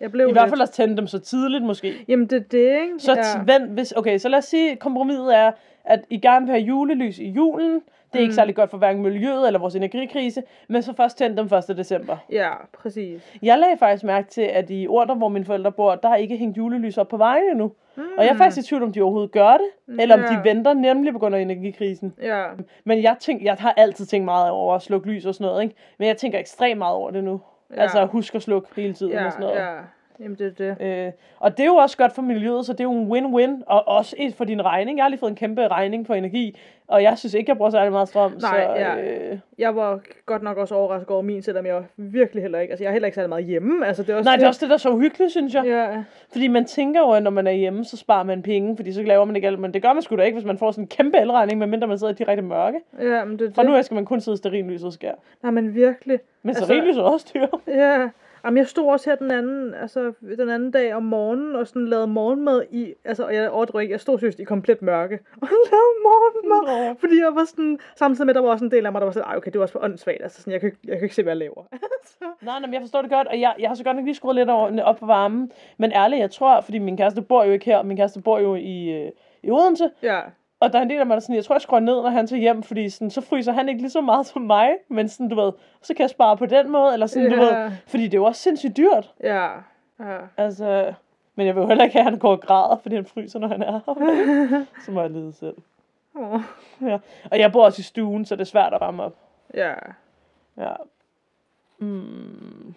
Jeg 0.00 0.12
blev 0.12 0.28
I 0.28 0.32
hvert 0.32 0.44
lidt- 0.44 0.50
fald 0.52 0.60
at 0.62 0.70
tænde 0.70 0.96
dem 0.96 1.06
så 1.06 1.18
tidligt, 1.18 1.64
måske. 1.64 1.94
Jamen, 2.08 2.26
det 2.26 2.36
er 2.36 2.40
det, 2.50 2.82
ikke? 2.82 2.94
Så 2.98 3.12
ja. 3.48 3.58
vent, 3.58 3.70
hvis, 3.72 3.92
okay, 3.96 4.18
så 4.18 4.28
lad 4.28 4.38
os 4.38 4.44
sige, 4.44 4.76
kompromiset 4.76 5.36
er, 5.38 5.50
at 5.84 6.00
I 6.10 6.18
gerne 6.20 6.46
vil 6.46 6.52
have 6.54 6.64
julelys 6.64 7.18
i 7.18 7.28
julen. 7.28 7.80
Det 8.12 8.18
er 8.18 8.20
ikke 8.20 8.30
Mm. 8.30 8.34
særlig 8.34 8.54
godt 8.54 8.70
for 8.70 8.78
hverken 8.78 9.02
miljøet 9.02 9.46
eller 9.46 9.60
vores 9.60 9.74
energikrise, 9.74 10.42
men 10.68 10.82
så 10.82 10.92
først 10.94 11.18
tænde 11.18 11.36
dem 11.36 11.44
1. 11.70 11.76
december. 11.76 12.16
Ja, 12.32 12.50
præcis. 12.78 13.38
Jeg 13.42 13.58
lagde 13.58 13.76
faktisk 13.78 14.04
mærke 14.04 14.28
til, 14.28 14.42
at 14.42 14.70
i 14.70 14.86
orter, 14.88 15.14
hvor 15.14 15.28
mine 15.28 15.44
forældre 15.44 15.72
bor, 15.72 15.94
der 15.94 16.08
er 16.08 16.16
ikke 16.16 16.36
hængt 16.36 16.56
julelys 16.56 16.98
op 16.98 17.08
på 17.08 17.16
vejen 17.16 17.42
endnu. 17.50 17.72
Mm. 17.96 18.02
Og 18.18 18.24
jeg 18.24 18.32
er 18.32 18.36
faktisk 18.36 18.66
i 18.66 18.68
tvivl, 18.68 18.82
om 18.82 18.92
de 18.92 19.00
overhovedet 19.02 19.32
gør 19.32 19.50
det, 19.52 20.00
eller 20.00 20.14
om 20.14 20.20
de 20.20 20.34
Ja. 20.34 20.40
venter 20.54 20.72
nemlig 20.74 21.12
på 21.12 21.18
grund 21.18 21.34
af 21.34 21.40
energikrisen. 21.40 22.14
Ja, 22.22 22.44
Men 22.84 23.02
jeg, 23.02 23.16
tænk, 23.20 23.42
jeg 23.42 23.54
har 23.58 23.74
altid 23.76 24.06
tænkt 24.06 24.24
meget 24.24 24.50
over 24.50 24.74
at 24.74 24.82
slukke 24.82 25.08
lys 25.08 25.26
og 25.26 25.34
sådan 25.34 25.46
noget, 25.46 25.62
ikke? 25.62 25.74
Men 25.98 26.08
jeg 26.08 26.16
tænker 26.16 26.38
ekstremt 26.38 26.78
meget 26.78 26.94
over 26.96 27.10
det 27.10 27.24
nu. 27.24 27.40
Ja. 27.70 27.74
Ja. 27.76 27.82
Altså 27.82 28.04
husk 28.06 28.34
at 28.34 28.42
slukke 28.42 28.68
hele 28.76 28.92
tiden 28.94 29.12
ja, 29.12 29.26
og 29.26 29.32
sådan 29.32 29.46
noget. 29.46 29.58
ja. 29.60 29.74
Jamen, 30.20 30.36
det 30.38 30.60
er 30.60 30.74
det. 30.74 31.06
Øh, 31.06 31.12
og 31.38 31.56
det 31.56 31.62
er 31.62 31.66
jo 31.66 31.74
også 31.74 31.96
godt 31.96 32.12
for 32.12 32.22
miljøet, 32.22 32.66
så 32.66 32.72
det 32.72 32.80
er 32.80 32.84
jo 32.84 32.92
en 32.92 33.12
win-win, 33.12 33.62
og 33.66 33.88
også 33.88 34.16
et 34.18 34.34
for 34.34 34.44
din 34.44 34.64
regning. 34.64 34.98
Jeg 34.98 35.04
har 35.04 35.08
lige 35.08 35.20
fået 35.20 35.30
en 35.30 35.36
kæmpe 35.36 35.68
regning 35.68 36.06
for 36.06 36.14
energi, 36.14 36.58
og 36.88 37.02
jeg 37.02 37.18
synes 37.18 37.34
ikke, 37.34 37.50
jeg 37.50 37.56
bruger 37.56 37.70
særlig 37.70 37.92
meget 37.92 38.08
strøm. 38.08 38.30
Nej, 38.30 38.40
så, 38.40 38.72
ja. 38.76 39.00
øh, 39.00 39.38
Jeg 39.58 39.76
var 39.76 40.00
godt 40.26 40.42
nok 40.42 40.56
også 40.58 40.74
overrasket 40.74 41.10
over 41.10 41.22
min, 41.22 41.42
selvom 41.42 41.66
jeg 41.66 41.82
virkelig 41.96 42.42
heller 42.42 42.58
ikke, 42.58 42.70
altså 42.72 42.84
jeg 42.84 42.88
er 42.88 42.92
heller 42.92 43.06
ikke 43.06 43.14
særlig 43.14 43.28
meget 43.28 43.44
hjemme, 43.44 43.86
altså 43.86 44.02
det 44.02 44.10
er 44.12 44.16
også 44.16 44.28
nej, 44.28 44.36
det 44.36 44.42
er 44.44 44.48
også 44.48 44.60
det, 44.60 44.68
der 44.68 44.74
er 44.74 44.78
så 44.78 44.90
uhyggeligt, 44.90 45.30
synes 45.30 45.54
jeg. 45.54 45.64
Ja, 45.66 46.02
Fordi 46.32 46.48
man 46.48 46.64
tænker 46.64 47.00
jo, 47.00 47.10
at 47.10 47.22
når 47.22 47.30
man 47.30 47.46
er 47.46 47.52
hjemme, 47.52 47.84
så 47.84 47.96
sparer 47.96 48.22
man 48.24 48.42
penge, 48.42 48.76
fordi 48.76 48.92
så 48.92 49.02
laver 49.02 49.24
man 49.24 49.36
ikke 49.36 49.48
alt. 49.48 49.58
Men 49.58 49.74
det 49.74 49.82
gør 49.82 49.92
man 49.92 50.02
sgu 50.02 50.16
da 50.16 50.22
ikke, 50.22 50.36
hvis 50.36 50.46
man 50.46 50.58
får 50.58 50.70
sådan 50.70 50.84
en 50.84 50.88
kæmpe 50.88 51.18
elregning, 51.18 51.58
medmindre 51.58 51.86
man 51.86 51.98
sidder 51.98 52.12
i 52.12 52.16
direkte 52.16 52.42
mørke. 52.42 52.80
ja, 53.00 53.24
men 53.24 53.38
det 53.38 53.54
Fra 53.54 53.62
det. 53.62 53.70
nu 53.70 53.76
af 53.76 53.84
skal 53.84 53.94
man 53.94 54.04
kun 54.04 54.20
sidde 54.20 54.34
i 54.34 54.38
stearinlys 54.38 54.82
og 54.82 54.92
skær. 54.92 55.12
Nej, 55.42 55.50
men 55.52 55.74
virkelig. 55.74 56.18
Men 56.42 56.50
Altså- 56.50 56.64
stearinlys 56.64 56.96
er 56.96 57.02
også 57.02 57.30
dyr. 57.34 57.46
Ja, 57.68 58.08
Jamen, 58.44 58.58
jeg 58.58 58.66
stod 58.66 58.84
også 58.92 59.10
her 59.10 59.16
den 59.16 59.30
anden, 59.30 59.74
altså, 59.74 60.12
den 60.38 60.50
anden 60.50 60.70
dag 60.70 60.94
om 60.94 61.02
morgenen, 61.02 61.56
og 61.56 61.66
sådan 61.66 61.86
lavede 61.88 62.06
morgenmad 62.06 62.62
i, 62.70 62.94
altså, 63.04 63.24
og 63.24 63.34
jeg 63.34 63.50
overdriver 63.50 63.80
ikke, 63.80 63.92
jeg 63.92 64.00
stod 64.00 64.18
seriøst 64.18 64.40
i 64.40 64.44
komplet 64.44 64.82
mørke, 64.82 65.18
og 65.42 65.48
lavede 65.50 65.94
morgenmad, 66.02 66.88
Nå. 66.88 66.94
fordi 67.00 67.18
jeg 67.18 67.34
var 67.34 67.44
sådan, 67.44 67.78
samtidig 67.96 68.26
med, 68.26 68.34
der 68.34 68.40
var 68.40 68.48
også 68.50 68.64
en 68.64 68.70
del 68.70 68.86
af 68.86 68.92
mig, 68.92 69.00
der 69.00 69.04
var 69.06 69.12
sådan, 69.12 69.36
okay, 69.36 69.50
det 69.50 69.58
var 69.58 69.62
også 69.64 69.72
for 69.72 69.84
åndssvagt, 69.84 70.22
altså, 70.22 70.38
sådan, 70.40 70.52
jeg 70.52 70.60
kan, 70.60 70.66
ikke- 70.66 70.78
jeg 70.84 70.96
kan 70.96 71.02
ikke 71.04 71.14
se, 71.14 71.22
hvad 71.22 71.30
jeg 71.32 71.36
laver. 71.38 71.62
Nej, 72.42 72.58
nej, 72.60 72.60
men 72.60 72.72
jeg 72.74 72.80
forstår 72.82 73.02
det 73.02 73.10
godt, 73.10 73.28
og 73.28 73.40
jeg, 73.40 73.54
jeg 73.58 73.68
har 73.68 73.74
så 73.74 73.84
godt 73.84 73.96
nok 73.96 74.04
lige 74.04 74.14
skruet 74.14 74.36
lidt 74.36 74.50
over, 74.50 74.82
op 74.82 74.96
på 74.96 75.06
varmen. 75.06 75.52
Men 75.78 75.92
ærligt, 75.92 76.20
jeg 76.20 76.30
tror, 76.30 76.60
fordi 76.60 76.78
min 76.78 76.96
kæreste 76.96 77.22
bor 77.22 77.44
jo 77.44 77.52
ikke 77.52 77.64
her, 77.64 77.82
min 77.82 77.96
kæreste 77.96 78.22
bor 78.22 78.38
jo 78.38 78.54
i, 78.54 78.88
øh, 78.88 79.10
i 79.42 79.50
Odense, 79.50 79.90
ja, 80.02 80.20
Og 80.60 80.72
der 80.72 80.78
er 80.78 80.82
en 80.82 80.90
del 80.90 81.00
af 81.00 81.06
mig, 81.06 81.14
der 81.14 81.20
sådan, 81.20 81.34
jeg 81.36 81.44
tror, 81.44 81.54
jeg 81.54 81.60
skruer 81.62 81.80
ned, 81.80 81.94
når 82.02 82.08
han 82.10 82.26
tager 82.26 82.40
hjem, 82.40 82.62
fordi 82.62 82.88
sådan, 82.90 83.10
så 83.10 83.20
fryser 83.20 83.52
han 83.52 83.68
ikke 83.68 83.80
lige 83.80 83.90
så 83.90 84.00
meget 84.00 84.26
som 84.26 84.42
mig, 84.42 84.70
men 84.88 85.08
sådan, 85.08 85.28
du 85.28 85.34
ved, 85.40 85.52
så 85.82 85.94
kan 85.94 86.02
jeg 86.02 86.10
spare 86.10 86.36
på 86.36 86.46
den 86.46 86.70
måde, 86.70 86.92
eller 86.92 87.06
sådan, 87.06 87.30
du 87.30 87.36
Ja. 87.36 87.62
ved, 87.64 87.70
fordi 87.86 88.02
det 88.04 88.14
er 88.14 88.18
jo 88.18 88.24
også 88.24 88.42
sindssygt 88.42 88.76
dyrt. 88.76 89.12
ja, 89.22 89.46
ja. 90.00 90.18
Altså, 90.36 90.92
men 91.34 91.46
jeg 91.46 91.54
vil 91.54 91.60
jo 91.60 91.66
heller 91.66 91.84
ikke 91.84 91.92
have, 91.92 92.06
at 92.06 92.10
han 92.10 92.18
går 92.18 92.30
og 92.30 92.40
græder, 92.40 92.76
fordi 92.76 92.94
han 92.94 93.04
fryser, 93.04 93.38
når 93.38 93.48
han 93.48 93.62
er 93.62 93.72
her. 93.72 94.64
så 94.84 94.90
må 94.92 95.00
jeg 95.00 95.10
lide 95.10 95.32
selv. 95.32 95.56
Åh, 96.18 96.40
Ja. 96.82 96.98
Og 97.30 97.38
jeg 97.38 97.52
bor 97.52 97.64
også 97.64 97.80
i 97.80 97.82
stuen, 97.82 98.24
så 98.24 98.34
det 98.36 98.40
er 98.40 98.44
svært 98.44 98.74
at 98.74 98.80
varme 98.80 99.02
op. 99.02 99.14
ja. 99.54 99.72
Ja. 100.58 100.72
Mm. 101.78 102.74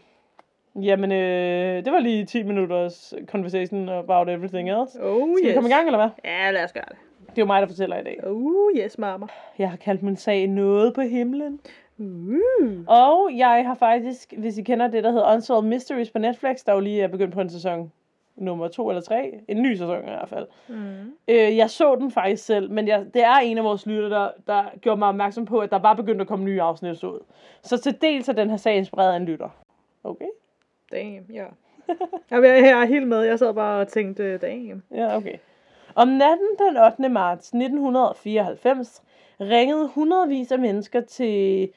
Jamen, 0.76 1.12
øh, 1.12 1.86
det 1.86 1.94
var 1.94 2.00
lige 2.00 2.26
10 2.26 2.44
minutters 2.44 3.14
conversation 3.26 3.90
about 3.90 4.30
everything 4.30 4.70
else. 4.70 5.04
Oh, 5.04 5.28
Skal 5.38 5.46
yes. 5.46 5.50
vi 5.50 5.54
komme 5.54 5.70
i 5.70 5.72
gang, 5.72 5.86
eller 5.88 6.00
hvad? 6.00 6.10
Ja, 6.26 6.52
lad 6.52 6.64
os 6.64 6.74
gøre 6.74 6.84
det. 6.90 6.96
Det 7.36 7.38
er 7.38 7.42
jo 7.42 7.46
mig, 7.46 7.62
der 7.62 7.68
fortæller 7.68 8.00
i 8.00 8.04
dag. 8.04 8.20
Oh, 8.24 8.78
yes, 8.78 8.98
mamma. 8.98 9.28
Jeg 9.58 9.70
har 9.70 9.78
kaldt 9.78 10.04
min 10.04 10.16
sag 10.16 10.48
noget 10.48 10.94
på 10.94 11.02
himlen. 11.02 11.60
Uh. 11.98 12.84
Og 12.88 13.32
jeg 13.38 13.64
har 13.68 13.76
faktisk, 13.76 14.34
hvis 14.38 14.58
I 14.58 14.64
kender 14.64 14.88
det, 14.88 15.04
der 15.04 15.12
hedder 15.12 15.34
Unsolved 15.34 15.70
Mysteries 15.70 16.12
på 16.12 16.20
Netflix, 16.20 16.64
der 16.66 16.74
jo 16.74 16.80
lige 16.80 17.02
er 17.02 17.08
begyndt 17.08 17.34
på 17.34 17.42
en 17.42 17.50
sæson 17.50 17.92
nummer 18.36 18.68
to 18.68 18.90
eller 18.90 19.02
tre. 19.02 19.40
En 19.48 19.62
ny 19.62 19.74
sæson 19.74 20.00
i 20.00 20.10
hvert 20.10 20.30
fald. 20.30 20.48
Mm. 20.68 21.14
Øh, 21.28 21.58
jeg 21.58 21.70
så 21.70 21.96
den 21.96 22.12
faktisk 22.12 22.46
selv, 22.46 22.72
men 22.72 22.88
jeg, 22.88 23.06
det 23.14 23.24
er 23.24 23.36
en 23.36 23.58
af 23.58 23.64
vores 23.64 23.86
lytter, 23.86 24.10
der, 24.10 24.30
der 24.48 24.64
gjorde 24.82 25.00
mig 25.00 25.08
opmærksom 25.08 25.46
på, 25.46 25.60
at 25.60 25.72
der 25.72 25.80
var 25.80 25.94
begyndt 25.94 26.22
at 26.22 26.28
komme 26.28 26.46
nye 26.46 26.62
afsnit 26.62 27.04
ud. 27.04 27.20
Så 27.64 27.78
til 27.78 28.02
dels 28.02 28.30
er 28.30 28.34
den 28.34 28.50
her 28.50 28.58
sag 28.58 28.76
inspireret 28.78 29.14
af 29.14 29.18
en 29.18 29.26
lytter. 29.26 29.50
Okay? 30.04 30.26
Damn, 30.92 31.26
ja. 31.34 31.46
Jeg 32.32 32.40
er, 32.40 32.54
jeg 32.54 32.82
er 32.82 32.86
helt 32.86 33.08
med. 33.08 33.22
Jeg 33.22 33.40
sad 33.40 33.54
bare 33.54 33.82
og 33.82 33.88
tænkte, 33.88 34.38
damn. 34.38 34.84
Ja, 34.92 35.18
okay. 35.18 35.38
Om 35.96 36.08
natten 36.08 36.48
den 36.60 36.78
8. 36.78 37.10
marts 37.10 37.48
1994 37.48 39.02
ringede 39.42 39.88
hundredvis 39.96 40.52
af 40.52 40.60
mennesker 40.60 41.02
til 41.02 41.70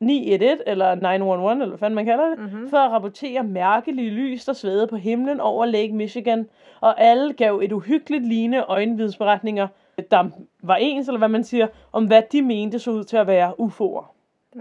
911, 0.00 0.68
eller 0.68 0.94
911, 0.94 1.62
eller 1.62 1.66
hvad 1.68 1.78
fanden 1.78 1.94
man 1.94 2.04
kalder 2.04 2.28
det, 2.28 2.38
Mhm. 2.38 2.48
mm-hmm. 2.48 2.70
for 2.70 2.76
at 2.76 2.90
rapportere 2.90 3.42
mærkelige 3.42 4.10
lys, 4.10 4.44
der 4.44 4.52
svævede 4.52 4.86
på 4.86 4.96
himlen 4.96 5.40
over 5.40 5.66
Lake 5.66 5.92
Michigan, 5.92 6.48
og 6.80 7.00
alle 7.00 7.32
gav 7.32 7.60
et 7.62 7.72
uhyggeligt 7.72 8.26
lignende 8.26 8.64
øjenvidsberetninger, 8.68 9.68
der 10.10 10.24
var 10.62 10.76
ens, 10.76 11.08
eller 11.08 11.18
hvad 11.18 11.28
man 11.28 11.44
siger, 11.44 11.66
om 11.92 12.06
hvad 12.06 12.22
de 12.32 12.42
mente 12.42 12.78
så 12.78 12.90
ud 12.90 13.04
til 13.04 13.16
at 13.16 13.26
være 13.26 13.52
UFO'er. 13.60 14.04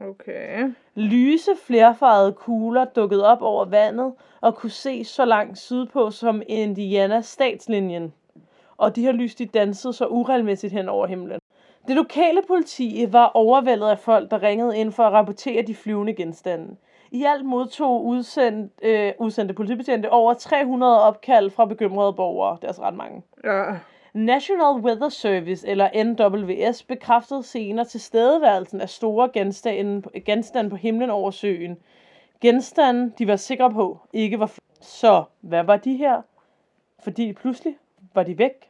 Okay. 0.10 0.72
Lyse 0.96 1.52
flerfarvede 1.66 2.34
kugler 2.34 2.86
dukkede 2.86 3.26
op 3.28 3.42
over 3.42 3.66
vandet 3.66 4.14
og 4.42 4.56
kunne 4.56 4.70
ses 4.70 5.08
så 5.08 5.26
langt 5.26 5.58
sydpå 5.58 6.12
som 6.12 6.42
Indiana 6.48 7.22
statslinjen. 7.22 8.14
Og 8.80 8.96
de 8.96 9.02
her 9.02 9.12
lys, 9.12 9.36
de 9.36 9.46
dansede 9.46 9.94
så 9.94 10.08
uregelmæssigt 10.08 10.74
hen 10.74 10.90
over 10.90 11.08
himlen. 11.08 11.40
Det 11.88 11.96
lokale 11.96 12.42
politi 12.48 13.06
var 13.10 13.26
overvældet 13.26 13.88
af 13.88 14.00
folk, 14.00 14.32
der 14.32 14.44
ringede 14.44 14.78
ind 14.78 14.92
for 14.92 15.04
at 15.04 15.14
rapportere 15.14 15.62
de 15.62 15.76
flyvende 15.76 16.14
genstande. 16.14 16.76
I 17.12 17.24
alt 17.24 17.46
modtog 17.46 18.06
udsendt, 18.06 18.74
øh, 18.82 19.14
udsendte 19.20 19.54
politibetjente 19.54 20.10
over 20.12 20.34
300 20.34 21.02
opkald 21.02 21.50
fra 21.50 21.66
bekymrede 21.66 22.14
borgere. 22.14 22.56
Det 22.56 22.64
er 22.64 22.68
altså 22.68 22.82
ret 22.82 22.94
mange. 22.94 23.22
Ja. 23.44 23.64
National 24.14 24.84
Weather 24.84 25.10
Service, 25.10 25.68
eller 25.68 26.04
NWS, 26.04 26.84
bekræftede 26.84 27.44
senere 27.44 27.86
tilstedeværelsen 27.86 28.82
af 28.82 28.90
store 28.90 29.30
genstande, 29.34 30.22
genstande 30.26 30.70
på 30.70 30.76
himlen 30.76 31.10
over 31.10 31.32
søen. 31.32 31.78
Genstande, 32.42 33.12
de 33.18 33.28
var 33.28 33.36
sikre 33.36 33.72
på, 33.72 34.00
ikke 34.14 34.40
var 34.40 34.46
fly. 34.46 34.60
Så 34.82 35.24
hvad 35.42 35.64
var 35.64 35.78
de 35.78 35.96
her? 35.98 36.22
Fordi 37.04 37.34
pludselig 37.34 37.76
var 38.14 38.24
de 38.24 38.38
væk. 38.38 38.69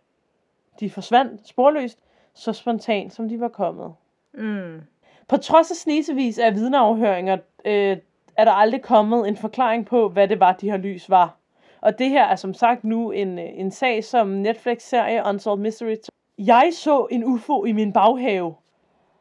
De 0.80 0.90
forsvandt 0.90 1.48
sporløst, 1.48 2.00
så 2.34 2.54
spontant 2.54 3.14
som 3.14 3.30
de 3.30 3.40
var 3.40 3.48
kommet. 3.48 3.94
Mm. 4.34 4.82
På 5.28 5.38
trods 5.38 5.72
af 5.72 5.78
snesevis 5.78 6.40
af 6.40 6.56
vidneafhøringer, 6.56 7.38
øh, 7.66 7.98
er 8.38 8.46
der 8.46 8.52
aldrig 8.52 8.82
kommet 8.82 9.28
en 9.28 9.38
forklaring 9.38 9.86
på, 9.86 10.10
hvad 10.10 10.28
det 10.28 10.40
var, 10.40 10.54
de 10.54 10.72
her 10.72 10.78
lys 10.78 11.10
var. 11.10 11.36
Og 11.82 12.00
det 12.00 12.10
her 12.10 12.24
er 12.26 12.36
som 12.36 12.54
sagt 12.54 12.84
nu 12.84 13.12
en, 13.12 13.40
øh, 13.40 13.46
en 13.54 13.72
sag, 13.72 14.04
som 14.04 14.28
Netflix-serie 14.28 15.24
Unsolved 15.26 15.64
Mystery. 15.64 15.96
Jeg 16.38 16.70
så 16.74 17.08
en 17.12 17.24
UFO 17.24 17.66
i 17.66 17.72
min 17.72 17.94
baghave, 17.94 18.56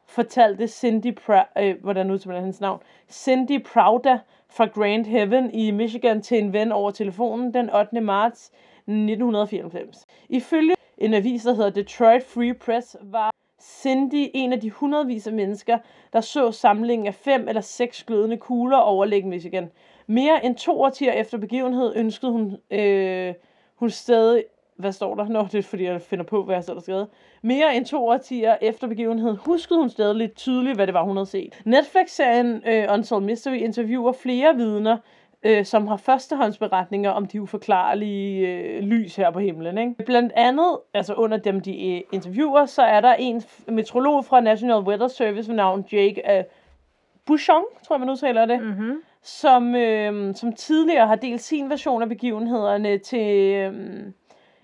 fortalte 0.07 0.67
Cindy, 0.67 1.17
pra- 1.19 1.61
øh, 1.63 1.75
hvordan 1.81 2.11
udtaler 2.11 2.39
hendes 2.39 2.61
navn? 2.61 2.81
Cindy 3.09 3.63
Prouda 3.63 4.19
fra 4.49 4.65
Grand 4.65 5.05
Heaven 5.05 5.53
i 5.53 5.71
Michigan 5.71 6.21
til 6.21 6.37
en 6.37 6.53
ven 6.53 6.71
over 6.71 6.91
telefonen 6.91 7.53
den 7.53 7.69
8. 7.75 8.01
marts 8.01 8.51
1994. 8.87 10.05
Ifølge 10.29 10.73
en 10.99 11.13
avis, 11.13 11.43
der 11.43 11.53
hedder 11.53 11.69
Detroit 11.69 12.23
Free 12.23 12.53
Press, 12.53 12.97
var 13.01 13.31
Cindy 13.61 14.29
en 14.33 14.53
af 14.53 14.59
de 14.59 14.69
hundredvis 14.69 15.27
af 15.27 15.33
mennesker, 15.33 15.77
der 16.13 16.21
så 16.21 16.51
samlingen 16.51 17.07
af 17.07 17.13
fem 17.13 17.47
eller 17.47 17.61
seks 17.61 18.03
glødende 18.03 18.37
kugler 18.37 18.77
over 18.77 19.05
Lake 19.05 19.27
Michigan. 19.27 19.71
Mere 20.07 20.45
end 20.45 20.55
to 20.55 20.81
årtier 20.81 21.11
efter 21.11 21.37
begivenhed 21.37 21.93
ønskede 21.95 22.31
hun, 22.31 22.57
øh, 22.71 23.33
hun 23.75 23.89
stadig... 23.89 24.43
Hvad 24.75 24.91
står 24.91 25.15
der? 25.15 25.27
Nå, 25.27 25.41
det 25.51 25.55
er 25.55 25.63
fordi, 25.63 25.83
jeg 25.83 26.01
finder 26.01 26.25
på, 26.25 26.43
hvad 26.43 26.55
jeg 26.55 26.63
selv 26.63 26.75
har 26.75 26.81
skrevet. 26.81 27.07
Mere 27.41 27.75
end 27.75 27.85
to 27.85 28.07
årtier 28.07 28.57
efter 28.61 28.87
begivenheden 28.87 29.37
huskede 29.37 29.79
hun 29.79 29.89
stadig 29.89 30.15
lidt 30.15 30.35
tydeligt, 30.35 30.75
hvad 30.75 30.87
det 30.87 30.93
var, 30.93 31.03
hun 31.03 31.17
havde 31.17 31.29
set. 31.29 31.61
Netflix-serien 31.65 32.61
øh, 32.67 32.87
Unsolved 32.93 33.25
Mystery 33.25 33.55
interviewer 33.55 34.11
flere 34.11 34.55
vidner, 34.55 34.97
øh, 35.43 35.65
som 35.65 35.87
har 35.87 35.97
førstehåndsberetninger 35.97 37.09
om 37.11 37.25
de 37.25 37.41
uforklarlige 37.41 38.47
øh, 38.47 38.83
lys 38.83 39.15
her 39.15 39.31
på 39.31 39.39
himlen. 39.39 39.77
Ikke? 39.77 40.03
Blandt 40.05 40.33
andet, 40.35 40.77
altså 40.93 41.13
under 41.13 41.37
dem 41.37 41.61
de 41.61 41.95
øh, 41.95 42.01
interviewer, 42.11 42.65
så 42.65 42.81
er 42.81 43.01
der 43.01 43.13
en 43.13 43.41
meteorolog 43.67 44.25
fra 44.25 44.41
National 44.41 44.79
Weather 44.79 45.07
Service 45.07 45.49
ved 45.49 45.55
navn 45.55 45.85
Jake 45.91 46.37
øh, 46.37 46.43
Bouchon, 47.25 47.63
tror 47.87 47.95
jeg 47.95 47.99
man 47.99 48.09
udtaler 48.09 48.45
det, 48.45 48.61
Mm-hmm. 48.61 49.01
som, 49.23 49.75
øh, 49.75 50.35
som 50.35 50.53
tidligere 50.53 51.07
har 51.07 51.15
delt 51.15 51.41
sin 51.41 51.69
version 51.69 52.01
af 52.01 52.09
begivenhederne 52.09 52.97
til 52.97 53.53
øh, 53.55 53.73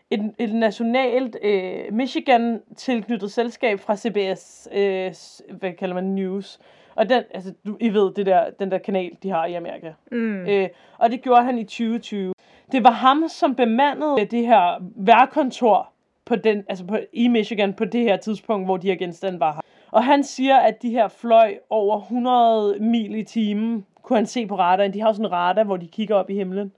et, 0.09 0.33
et 0.39 0.53
nationalt 0.53 1.37
øh, 1.43 1.93
Michigan-tilknyttet 1.93 3.31
selskab 3.31 3.79
fra 3.79 3.95
CBS, 3.95 4.67
øh, 4.73 5.13
hvad 5.59 5.73
kalder 5.73 5.95
man, 5.95 6.03
News. 6.03 6.59
Og 6.95 7.09
den, 7.09 7.23
altså, 7.33 7.53
du, 7.67 7.77
I 7.79 7.89
ved, 7.89 8.13
det 8.13 8.25
der, 8.25 8.49
den 8.59 8.71
der 8.71 8.77
kanal, 8.77 9.11
de 9.23 9.29
har 9.29 9.45
i 9.45 9.53
Amerika. 9.53 9.91
Mm. 10.11 10.45
Øh, 10.45 10.69
og 10.97 11.11
det 11.11 11.21
gjorde 11.21 11.43
han 11.43 11.57
i 11.57 11.63
2020. 11.63 12.33
Det 12.71 12.83
var 12.83 12.91
ham, 12.91 13.23
som 13.27 13.55
bemandede 13.55 14.15
øh, 14.21 14.31
det 14.31 14.47
her 14.47 14.83
værkontor 14.95 15.91
på 16.25 16.35
den, 16.35 16.63
altså 16.69 16.85
på, 16.85 16.97
i 17.13 17.27
Michigan 17.27 17.73
på 17.73 17.85
det 17.85 18.01
her 18.01 18.17
tidspunkt, 18.17 18.67
hvor 18.67 18.77
de 18.77 18.87
her 18.87 18.95
genstande 18.95 19.39
var 19.39 19.53
her. 19.53 19.61
Og 19.91 20.03
han 20.03 20.23
siger, 20.23 20.57
at 20.57 20.81
de 20.81 20.89
her 20.89 21.07
fløj 21.07 21.57
over 21.69 22.01
100 22.01 22.77
mil 22.79 23.15
i 23.15 23.23
timen, 23.23 23.85
kunne 24.01 24.17
han 24.17 24.25
se 24.25 24.47
på 24.47 24.55
radaren. 24.55 24.93
De 24.93 25.01
har 25.01 25.07
jo 25.07 25.13
sådan 25.13 25.25
en 25.25 25.31
radar, 25.31 25.63
hvor 25.63 25.77
de 25.77 25.87
kigger 25.87 26.15
op 26.15 26.29
i 26.29 26.33
himlen. 26.33 26.71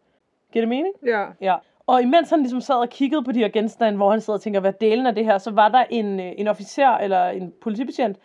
Giver 0.52 0.62
det 0.62 0.70
mening? 0.70 0.94
Ja. 1.06 1.26
Ja. 1.42 1.56
Og 1.88 2.02
imens 2.02 2.30
han 2.30 2.40
ligesom 2.40 2.62
sad 2.62 2.76
og 2.76 2.90
kiggede 2.90 3.24
på 3.24 3.32
de 3.32 3.40
her 3.40 3.50
genstande, 3.50 3.98
hvor 3.98 4.12
han 4.12 4.22
sad 4.22 4.34
og 4.34 4.42
tænker, 4.42 4.60
hvad 4.60 4.74
delen 4.74 5.06
af 5.06 5.16
det 5.16 5.26
her, 5.26 5.38
så 5.38 5.52
var 5.52 5.70
der 5.70 5.84
en, 5.90 6.20
øh, 6.20 6.32
en 6.38 6.48
officer 6.48 6.90
eller 6.90 7.28
en 7.28 7.54
politibetjent 7.62 8.18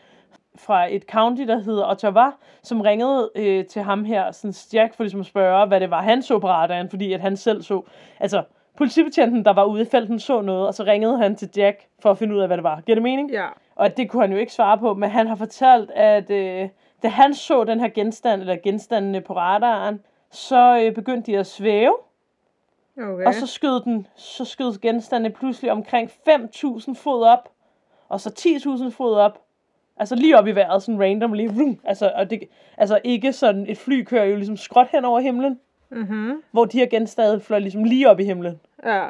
fra 0.57 0.95
et 0.95 1.03
county, 1.03 1.43
der 1.43 1.59
hedder 1.59 1.91
Ottawa, 1.91 2.31
som 2.63 2.81
ringede 2.81 3.31
øh, 3.35 3.67
til 3.67 3.83
ham 3.83 4.05
her, 4.05 4.31
sådan 4.33 4.55
Jack, 4.73 4.95
for 4.95 5.03
ligesom 5.03 5.21
at 5.21 5.27
spørge, 5.27 5.67
hvad 5.67 5.81
det 5.81 5.91
var, 5.91 6.03
han 6.03 6.23
så 6.23 6.39
på 6.39 6.49
radaren, 6.49 6.91
fordi 6.91 7.13
at 7.13 7.21
han 7.21 7.37
selv 7.37 7.63
så, 7.63 7.83
altså 8.21 8.43
politibetjenten, 8.77 9.45
der 9.45 9.53
var 9.53 9.65
ude 9.65 9.83
i 9.83 9.85
felten, 9.85 10.21
så 10.21 10.41
noget, 10.41 10.67
og 10.67 10.75
så 10.75 10.85
ringede 10.85 11.19
han 11.19 11.37
til 11.37 11.51
Jack 11.57 11.87
for 12.03 12.11
at 12.11 12.19
finde 12.19 12.35
ud 12.35 12.41
af, 12.41 12.47
hvad 12.47 12.57
det 12.57 12.65
var. 12.65 12.81
Giver 12.81 12.97
det 12.97 13.03
mening? 13.03 13.31
Ja. 13.31 13.47
Og 13.77 13.97
det 13.97 14.11
kunne 14.11 14.23
han 14.23 14.33
jo 14.33 14.39
ikke 14.39 14.53
svare 14.53 14.79
på, 14.79 14.95
men 14.95 15.11
han 15.11 15.27
har 15.27 15.37
fortalt, 15.37 15.91
at 15.91 16.31
øh, 16.31 16.69
da 17.03 17.09
han 17.09 17.35
så 17.35 17.65
den 17.65 17.81
her 17.81 17.89
genstand, 17.89 18.41
eller 18.41 18.57
genstandene 18.63 19.21
på 19.21 19.37
radaren, 19.37 20.01
så 20.31 20.83
øh, 20.85 20.95
begyndte 20.95 21.33
de 21.33 21.39
at 21.39 21.47
svæve, 21.47 21.95
Okay. 22.99 23.27
og 23.27 23.35
så 23.35 23.47
skød, 23.47 23.81
den, 23.81 24.07
så 24.17 24.45
skød 24.45 24.81
genstandene 24.81 25.35
pludselig 25.35 25.73
omkring 25.73 26.11
5.000 26.29 26.95
fod 26.95 27.25
op, 27.25 27.49
og 28.09 28.21
så 28.21 28.31
10.000 28.85 28.91
fod 28.97 29.15
op. 29.15 29.39
Altså 29.97 30.15
lige 30.15 30.39
op 30.39 30.47
i 30.47 30.51
vejret, 30.55 30.83
sådan 30.83 31.01
randomly. 31.01 31.47
Vroom. 31.47 31.79
Altså, 31.85 32.13
og 32.15 32.31
det, 32.31 32.43
altså 32.79 33.01
ikke 33.05 33.33
sådan, 33.33 33.67
et 33.69 33.79
fly 33.79 34.05
kører 34.05 34.25
jo 34.25 34.37
ligesom 34.37 34.57
skråt 34.57 34.87
hen 34.93 35.05
over 35.05 35.21
himlen, 35.21 35.61
Mhm. 35.91 36.43
hvor 36.51 36.65
de 36.65 36.79
her 36.79 36.87
genstande 36.87 37.41
fløj 37.41 37.59
ligesom 37.59 37.85
lige 37.85 38.11
op 38.11 38.21
i 38.21 38.25
himlen. 38.25 38.61
Ja. 38.85 39.05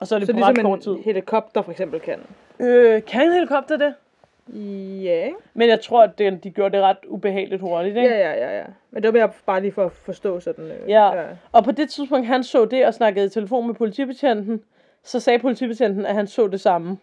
Og 0.00 0.06
så 0.06 0.14
er 0.14 0.18
det 0.18 0.26
Så 0.28 0.32
på 0.34 0.38
ret 0.40 0.54
ligesom 0.54 0.70
kort 0.70 0.80
tid. 0.80 0.92
en 0.92 1.02
helikopter 1.04 1.62
for 1.62 1.70
eksempel 1.70 2.00
kan. 2.00 2.18
Øh, 2.60 3.02
kan 3.04 3.26
en 3.26 3.32
helikopter 3.32 3.76
det? 3.76 3.94
Ja? 5.02 5.28
Men 5.54 5.68
jeg 5.68 5.80
tror, 5.80 6.02
at 6.02 6.18
det, 6.18 6.44
de 6.44 6.50
gjorde 6.50 6.76
det 6.76 6.84
ret 6.84 6.96
ubehageligt 7.08 7.60
hurtigt, 7.60 7.96
ikke? 7.96 8.08
Ja, 8.08 8.18
ja, 8.18 8.32
ja, 8.48 8.58
ja. 8.58 8.64
Men 8.90 9.02
det 9.02 9.12
var 9.12 9.18
mere 9.18 9.30
bare 9.46 9.60
lige 9.60 9.72
for 9.72 9.84
at 9.84 9.92
forstå 9.92 10.40
sådan... 10.40 10.64
Øh, 10.64 10.90
Ja. 10.90 11.10
Og 11.52 11.64
på 11.64 11.72
det 11.72 11.90
tidspunkt, 11.90 12.26
han 12.26 12.44
så 12.44 12.64
det 12.64 12.86
og 12.86 12.94
snakkede 12.94 13.26
i 13.26 13.28
telefon 13.28 13.66
med 13.66 13.74
politibetjenten, 13.74 14.60
så 15.04 15.20
sagde 15.20 15.38
politibetjenten, 15.38 16.06
at 16.06 16.14
han 16.14 16.26
så 16.26 16.46
det 16.48 16.60
samme. 16.60 16.98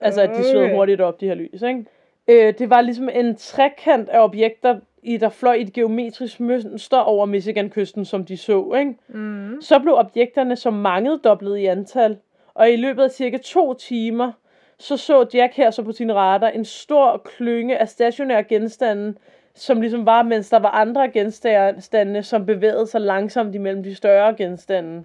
Altså, 0.00 0.20
at 0.20 0.30
de 0.30 0.58
Okay. 0.60 0.74
hurtigt 0.74 1.00
op, 1.00 1.20
de 1.20 1.26
her 1.26 1.34
lys, 1.34 1.62
ikke? 1.62 1.84
Øh, 2.28 2.54
det 2.58 2.70
var 2.70 2.80
ligesom 2.80 3.08
en 3.08 3.36
trekant 3.36 4.08
af 4.08 4.24
objekter, 4.24 4.80
i, 5.02 5.16
der 5.16 5.28
fløj 5.28 5.54
i 5.54 5.62
et 5.62 5.72
geometrisk 5.72 6.40
mønster 6.40 6.98
over 6.98 7.26
Michigan-kysten, 7.26 8.04
som 8.04 8.24
de 8.24 8.36
så, 8.36 8.74
ikke? 8.78 8.94
Mm. 9.08 9.60
Så 9.60 9.78
blev 9.78 9.94
objekterne 9.94 10.56
som 10.56 10.72
mange 10.72 11.18
doblet 11.18 11.58
i 11.58 11.66
antal, 11.66 12.18
og 12.54 12.70
i 12.70 12.76
løbet 12.76 13.02
af 13.02 13.10
cirka 13.10 13.38
to 13.38 13.74
timer, 13.74 14.32
så 14.78 14.96
så 14.96 15.26
Jack 15.34 15.54
her 15.54 15.70
så 15.70 15.82
på 15.82 15.92
sin 15.92 16.14
radar 16.14 16.48
en 16.48 16.64
stor 16.64 17.22
klynge 17.24 17.78
af 17.78 17.88
stationære 17.88 18.44
genstande, 18.44 19.14
som 19.54 19.80
ligesom 19.80 20.06
var, 20.06 20.22
mens 20.22 20.50
der 20.50 20.58
var 20.58 20.70
andre 20.70 21.10
genstande, 21.10 22.22
som 22.22 22.46
bevægede 22.46 22.86
sig 22.86 23.00
langsomt 23.00 23.54
imellem 23.54 23.82
de 23.82 23.94
større 23.94 24.34
genstande. 24.34 25.04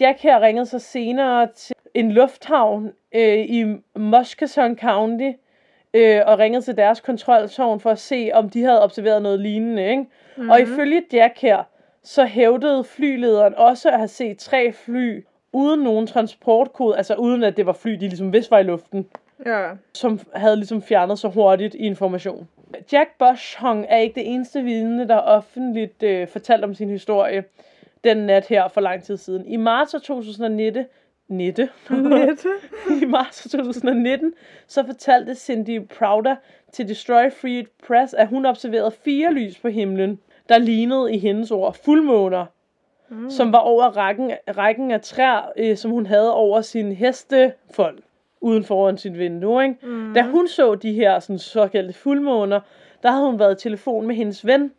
Jack 0.00 0.20
her 0.20 0.40
ringede 0.40 0.66
så 0.66 0.78
senere 0.78 1.48
til 1.54 1.76
en 1.94 2.12
lufthavn 2.12 2.92
øh, 3.14 3.38
i 3.38 3.64
Muskegon 3.96 4.78
County, 4.78 5.30
øh, 5.94 6.20
og 6.26 6.38
ringede 6.38 6.62
til 6.64 6.76
deres 6.76 7.00
kontroltårn 7.00 7.80
for 7.80 7.90
at 7.90 7.98
se, 7.98 8.30
om 8.34 8.50
de 8.50 8.62
havde 8.62 8.82
observeret 8.82 9.22
noget 9.22 9.40
lignende. 9.40 9.90
Ikke? 9.90 10.02
Mm-hmm. 10.36 10.50
Og 10.50 10.60
ifølge 10.60 11.02
Jack 11.12 11.38
her, 11.40 11.62
så 12.02 12.24
hævdede 12.24 12.84
flylederen 12.84 13.54
også 13.54 13.88
at 13.90 13.96
have 13.96 14.08
set 14.08 14.38
tre 14.38 14.72
fly 14.72 15.24
uden 15.52 15.80
nogen 15.80 16.06
transportkode, 16.06 16.96
altså 16.96 17.14
uden 17.14 17.44
at 17.44 17.56
det 17.56 17.66
var 17.66 17.72
fly, 17.72 17.92
de 17.92 17.98
ligesom 17.98 18.32
vidste 18.32 18.50
var 18.50 18.58
i 18.58 18.62
luften, 18.62 19.06
Ja. 19.46 19.68
som 19.94 20.20
havde 20.34 20.56
ligesom 20.56 20.82
fjernet 20.82 21.18
så 21.18 21.28
hurtigt 21.28 21.74
i 21.74 21.78
information. 21.78 22.48
Jack 22.92 23.10
Boschong 23.18 23.86
er 23.88 23.96
ikke 23.96 24.14
det 24.14 24.34
eneste 24.34 24.62
vidne, 24.62 25.08
der 25.08 25.16
offentligt 25.16 26.02
øh, 26.02 26.28
fortalt 26.28 26.64
om 26.64 26.74
sin 26.74 26.88
historie 26.88 27.44
den 28.04 28.16
nat 28.16 28.46
her 28.46 28.68
for 28.68 28.80
lang 28.80 29.02
tid 29.02 29.16
siden. 29.16 29.46
I 29.46 29.56
marts 29.56 29.94
af 29.94 30.00
2019, 30.00 30.84
19, 31.30 31.68
Nette. 31.90 32.48
i 33.02 33.04
marts 33.04 33.48
2019, 33.50 34.34
så 34.66 34.86
fortalte 34.86 35.34
Cindy 35.34 35.86
Prouder 35.98 36.36
til 36.72 36.88
Destroy 36.88 37.30
Free 37.30 37.66
Press, 37.86 38.14
at 38.14 38.28
hun 38.28 38.46
observerede 38.46 38.90
fire 38.90 39.32
lys 39.32 39.58
på 39.58 39.68
himlen, 39.68 40.18
der 40.48 40.58
lignede 40.58 41.14
i 41.14 41.18
hendes 41.18 41.50
ord 41.50 41.76
fuldmåner, 41.84 42.46
mm. 43.08 43.30
som 43.30 43.52
var 43.52 43.58
over 43.58 43.84
rækken, 43.96 44.32
rækken 44.56 44.90
af 44.90 45.00
træer, 45.00 45.52
øh, 45.56 45.76
som 45.76 45.90
hun 45.90 46.06
havde 46.06 46.34
over 46.34 46.60
sin 46.60 46.92
hestefold 46.92 47.98
uden 48.40 48.64
foran 48.64 48.98
sit 48.98 49.18
vindue. 49.18 49.64
Ikke? 49.64 49.86
Mm. 49.86 50.14
Da 50.14 50.22
hun 50.22 50.48
så 50.48 50.74
de 50.74 50.92
her 50.92 51.18
sådan, 51.18 51.38
såkaldte 51.38 51.92
fuldmåner, 51.92 52.60
der 53.02 53.10
havde 53.10 53.26
hun 53.26 53.38
været 53.38 53.60
i 53.60 53.62
telefon 53.62 54.06
med 54.06 54.14
hendes 54.14 54.46
ven, 54.46 54.72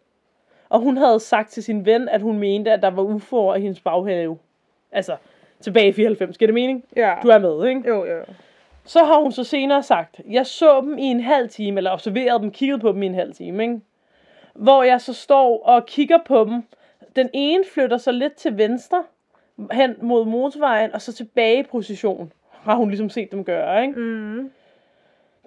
og 0.69 0.79
hun 0.79 0.97
havde 0.97 1.19
sagt 1.19 1.49
til 1.49 1.63
sin 1.63 1.85
ven, 1.85 2.09
at 2.09 2.21
hun 2.21 2.39
mente, 2.39 2.71
at 2.71 2.81
der 2.81 2.89
var 2.89 3.03
UFO'er 3.03 3.57
i 3.57 3.61
hendes 3.61 3.79
baghave. 3.79 4.37
Altså, 4.91 5.15
tilbage 5.61 5.87
i 5.87 5.93
94. 5.93 6.37
Giver 6.37 6.47
det 6.47 6.53
mening? 6.53 6.83
Ja. 6.95 7.15
Du 7.23 7.27
er 7.27 7.37
med, 7.37 7.67
ikke? 7.69 7.89
Jo, 7.89 8.05
jo. 8.05 8.23
Så 8.85 9.03
har 9.03 9.19
hun 9.19 9.31
så 9.31 9.43
senere 9.43 9.83
sagt, 9.83 10.21
jeg 10.29 10.45
så 10.45 10.81
dem 10.81 10.97
i 10.97 11.03
en 11.03 11.19
halv 11.19 11.49
time, 11.49 11.77
eller 11.77 11.91
observerede 11.91 12.39
dem, 12.39 12.51
kiggede 12.51 12.79
på 12.79 12.91
dem 12.91 13.03
i 13.03 13.05
en 13.05 13.13
halv 13.13 13.33
time, 13.33 13.63
ikke? 13.63 13.81
Hvor 14.53 14.83
jeg 14.83 15.01
så 15.01 15.13
står 15.13 15.63
og 15.65 15.85
kigger 15.85 16.17
på 16.25 16.45
dem. 16.45 16.63
Den 17.15 17.29
ene 17.33 17.63
flytter 17.73 17.97
sig 17.97 18.13
lidt 18.13 18.35
til 18.35 18.57
venstre, 18.57 19.03
hen 19.71 19.95
mod 20.01 20.25
motorvejen, 20.25 20.93
og 20.93 21.01
så 21.01 21.13
tilbage 21.13 21.59
i 21.59 21.63
position. 21.63 22.33
Har 22.49 22.75
hun 22.75 22.89
ligesom 22.89 23.09
set 23.09 23.31
dem 23.31 23.43
gøre, 23.43 23.81
ikke? 23.81 23.99
Mm. 23.99 24.51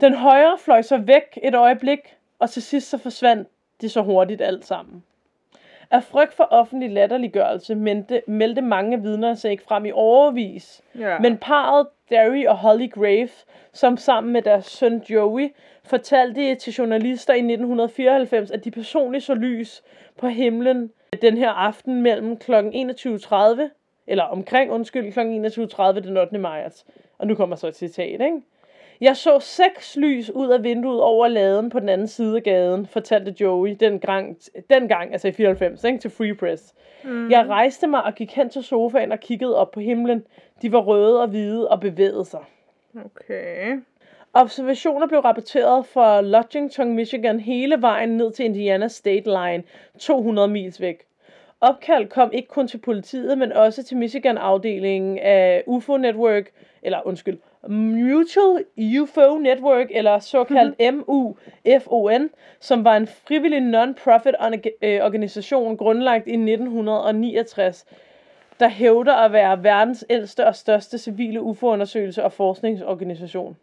Den 0.01 0.15
højre 0.15 0.59
fløj 0.59 0.83
så 0.83 0.99
væk 0.99 1.39
et 1.43 1.55
øjeblik, 1.55 2.17
og 2.39 2.51
til 2.51 2.63
sidst 2.63 2.91
så 2.91 2.99
forsvandt 2.99 3.49
det 3.81 3.91
så 3.91 4.03
hurtigt 4.03 4.43
alt 4.43 4.65
sammen. 4.65 5.03
Af 5.95 6.03
frygt 6.03 6.35
for 6.35 6.49
offentlig 6.51 6.91
latterliggørelse 6.91 7.75
meldte, 7.75 8.23
meldte 8.27 8.63
mange 8.63 9.03
vidner 9.03 9.35
sig 9.35 9.51
ikke 9.51 9.63
frem 9.63 9.85
i 9.85 9.93
overvis. 9.93 10.83
Ja. 10.99 11.19
Men 11.19 11.39
parret 11.39 11.87
Derry 12.11 12.47
og 12.47 12.57
Holly 12.57 12.91
Grave, 12.91 13.29
som 13.73 13.97
sammen 13.97 14.33
med 14.33 14.43
deres 14.43 14.67
søn 14.67 15.03
Joey, 15.11 15.49
fortalte 15.85 16.55
til 16.55 16.73
journalister 16.73 17.35
i 17.35 17.39
1994, 17.39 18.51
at 18.51 18.65
de 18.65 18.71
personligt 18.71 19.25
så 19.25 19.35
lys 19.35 19.83
på 20.19 20.29
himlen 20.29 20.91
den 21.23 21.39
her 21.39 21.51
aften 21.51 22.03
mellem 22.03 22.37
kl. 22.37 22.53
21.30, 22.53 23.37
eller 24.07 24.25
omkring, 24.25 24.71
undskyld, 24.71 25.13
kl. 25.13 25.21
21.30 26.01 26.09
den 26.09 26.17
8. 26.17 26.39
marts. 26.39 26.87
Og 27.19 27.27
nu 27.27 27.35
kommer 27.35 27.57
så 27.57 27.67
et 27.67 27.77
citat, 27.77 28.21
ikke? 28.21 28.43
Jeg 29.05 29.17
så 29.17 29.41
seks 29.41 29.97
lys 29.97 30.31
ud 30.31 30.49
af 30.49 30.63
vinduet 30.63 31.01
over 31.01 31.29
laden 31.29 31.71
på 31.71 31.81
den 31.81 31.89
anden 31.89 32.09
side 32.09 32.37
af 32.37 32.43
gaden, 32.43 32.87
fortalte 32.87 33.35
Joey 33.41 33.77
dengang, 33.81 34.37
dengang 34.71 35.13
altså 35.13 35.29
i 35.29 35.33
94, 35.33 35.85
ikke, 35.85 35.99
til 35.99 36.11
Free 36.11 36.35
Press. 36.35 36.75
Mm. 37.05 37.31
Jeg 37.31 37.49
rejste 37.49 37.87
mig 37.87 38.03
og 38.05 38.15
gik 38.15 38.33
hen 38.33 38.51
til 38.51 38.63
sofaen 38.63 39.13
og 39.13 39.21
kiggede 39.21 39.57
op 39.57 39.71
på 39.71 39.81
himlen. 39.81 40.25
De 40.63 40.73
var 40.73 40.79
røde 40.79 41.23
og 41.23 41.29
hvide 41.29 41.69
og 41.69 41.81
bevægede 41.81 42.25
sig. 42.25 42.41
Okay. 43.05 43.79
Observationer 44.35 45.07
blev 45.07 45.21
rapporteret 45.21 45.87
fra 45.87 46.21
Ludington, 46.21 46.95
Michigan, 46.95 47.41
hele 47.41 47.83
vejen 47.83 48.17
ned 48.17 48.33
til 48.33 48.45
Indiana 48.45 48.89
State 48.89 49.31
Line, 49.31 49.63
200 49.99 50.49
mils 50.49 50.81
væk. 50.81 51.07
Opkald 51.65 52.09
kom 52.09 52.31
ikke 52.33 52.49
kun 52.49 52.69
til 52.69 52.79
politiet, 52.79 53.39
men 53.39 53.53
også 53.53 53.83
til 53.83 53.97
Michigan-afdelingen 53.97 55.19
af 55.19 55.63
UFO 55.67 55.97
Network, 55.97 56.51
eller 56.83 57.07
undskyld, 57.07 57.39
Mutual 57.69 58.65
UFO 59.01 59.39
Network, 59.39 59.87
eller 59.91 60.19
såkaldt 60.19 60.95
MUFON, 60.95 62.31
som 62.61 62.85
var 62.85 62.97
en 62.97 63.07
frivillig 63.07 63.61
non-profit 63.61 64.35
øh, 64.83 65.01
organisation 65.05 65.77
grundlagt 65.77 66.27
i 66.27 66.33
1969, 66.33 67.85
der 68.61 68.69
hævder 68.69 69.15
at 69.15 69.33
være 69.33 69.65
verdens 69.65 70.05
ældste 70.11 70.47
og 70.47 70.57
største 70.57 70.99
civile 70.99 71.43
UFO-undersøgelse 71.43 72.25
og 72.25 72.33
forskningsorganisation. 72.33 73.57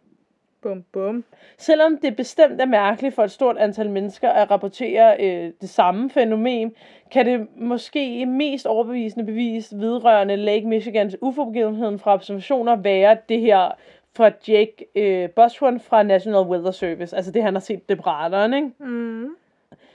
Bum, 0.62 0.84
bum. 0.92 1.24
Selvom 1.58 1.98
det 1.98 2.16
bestemt 2.16 2.60
er 2.60 2.66
mærkeligt 2.66 3.14
for 3.14 3.24
et 3.24 3.30
stort 3.30 3.56
antal 3.58 3.90
mennesker 3.90 4.28
at 4.28 4.50
rapportere 4.50 5.16
øh, 5.20 5.52
det 5.60 5.68
samme 5.68 6.10
fænomen, 6.10 6.72
kan 7.10 7.26
det 7.26 7.46
måske 7.56 8.26
mest 8.26 8.66
overbevisende 8.66 9.26
bevis 9.26 9.72
vedrørende 9.76 10.36
Lake 10.36 10.66
Michigans 10.66 11.16
UFO-begivenheden 11.20 11.98
fra 11.98 12.14
observationer 12.14 12.76
være 12.76 13.16
det 13.28 13.40
her 13.40 13.70
fra 14.16 14.30
Jake 14.48 14.86
øh, 14.94 15.30
Boswan 15.30 15.80
fra 15.80 16.02
National 16.02 16.40
Weather 16.40 16.70
Service. 16.70 17.16
Altså 17.16 17.32
det, 17.32 17.42
han 17.42 17.54
har 17.54 17.60
set 17.60 17.82
radaren, 18.06 18.54
ikke? 18.54 18.70
Mm. 18.78 19.36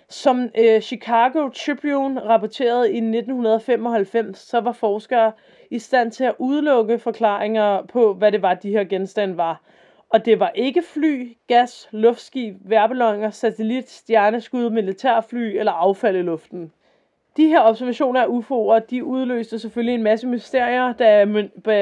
Som 0.10 0.50
øh, 0.58 0.82
Chicago 0.82 1.50
Tribune 1.50 2.20
rapporterede 2.20 2.92
i 2.92 2.98
1995, 2.98 4.38
så 4.38 4.60
var 4.60 4.72
forskere 4.72 5.32
i 5.72 5.80
stand 5.80 6.12
til 6.12 6.24
at 6.24 6.36
udelukke 6.38 7.00
forklaringer 7.00 7.82
på, 7.82 8.14
hvad 8.14 8.32
det 8.32 8.42
var, 8.42 8.54
de 8.54 8.70
her 8.70 8.84
genstande 8.84 9.38
var. 9.38 9.62
Og 10.10 10.26
det 10.26 10.40
var 10.40 10.52
ikke 10.56 10.82
fly, 10.82 11.38
gas, 11.48 11.88
luftskib, 11.92 12.56
værballoner, 12.62 13.30
satellit, 13.30 13.90
stjerneskud, 13.90 14.70
militærfly 14.70 15.58
eller 15.58 15.72
affald 15.72 16.16
i 16.18 16.22
luften. 16.22 16.72
De 17.38 17.48
her 17.48 17.62
observationer 17.62 18.22
af 18.22 18.26
UFO'er, 18.28 18.86
de 18.90 19.04
udløste 19.04 19.60
selvfølgelig 19.60 19.96
en 19.96 20.04
masse 20.04 20.28
mysterier, 20.28 20.94
da 20.94 21.26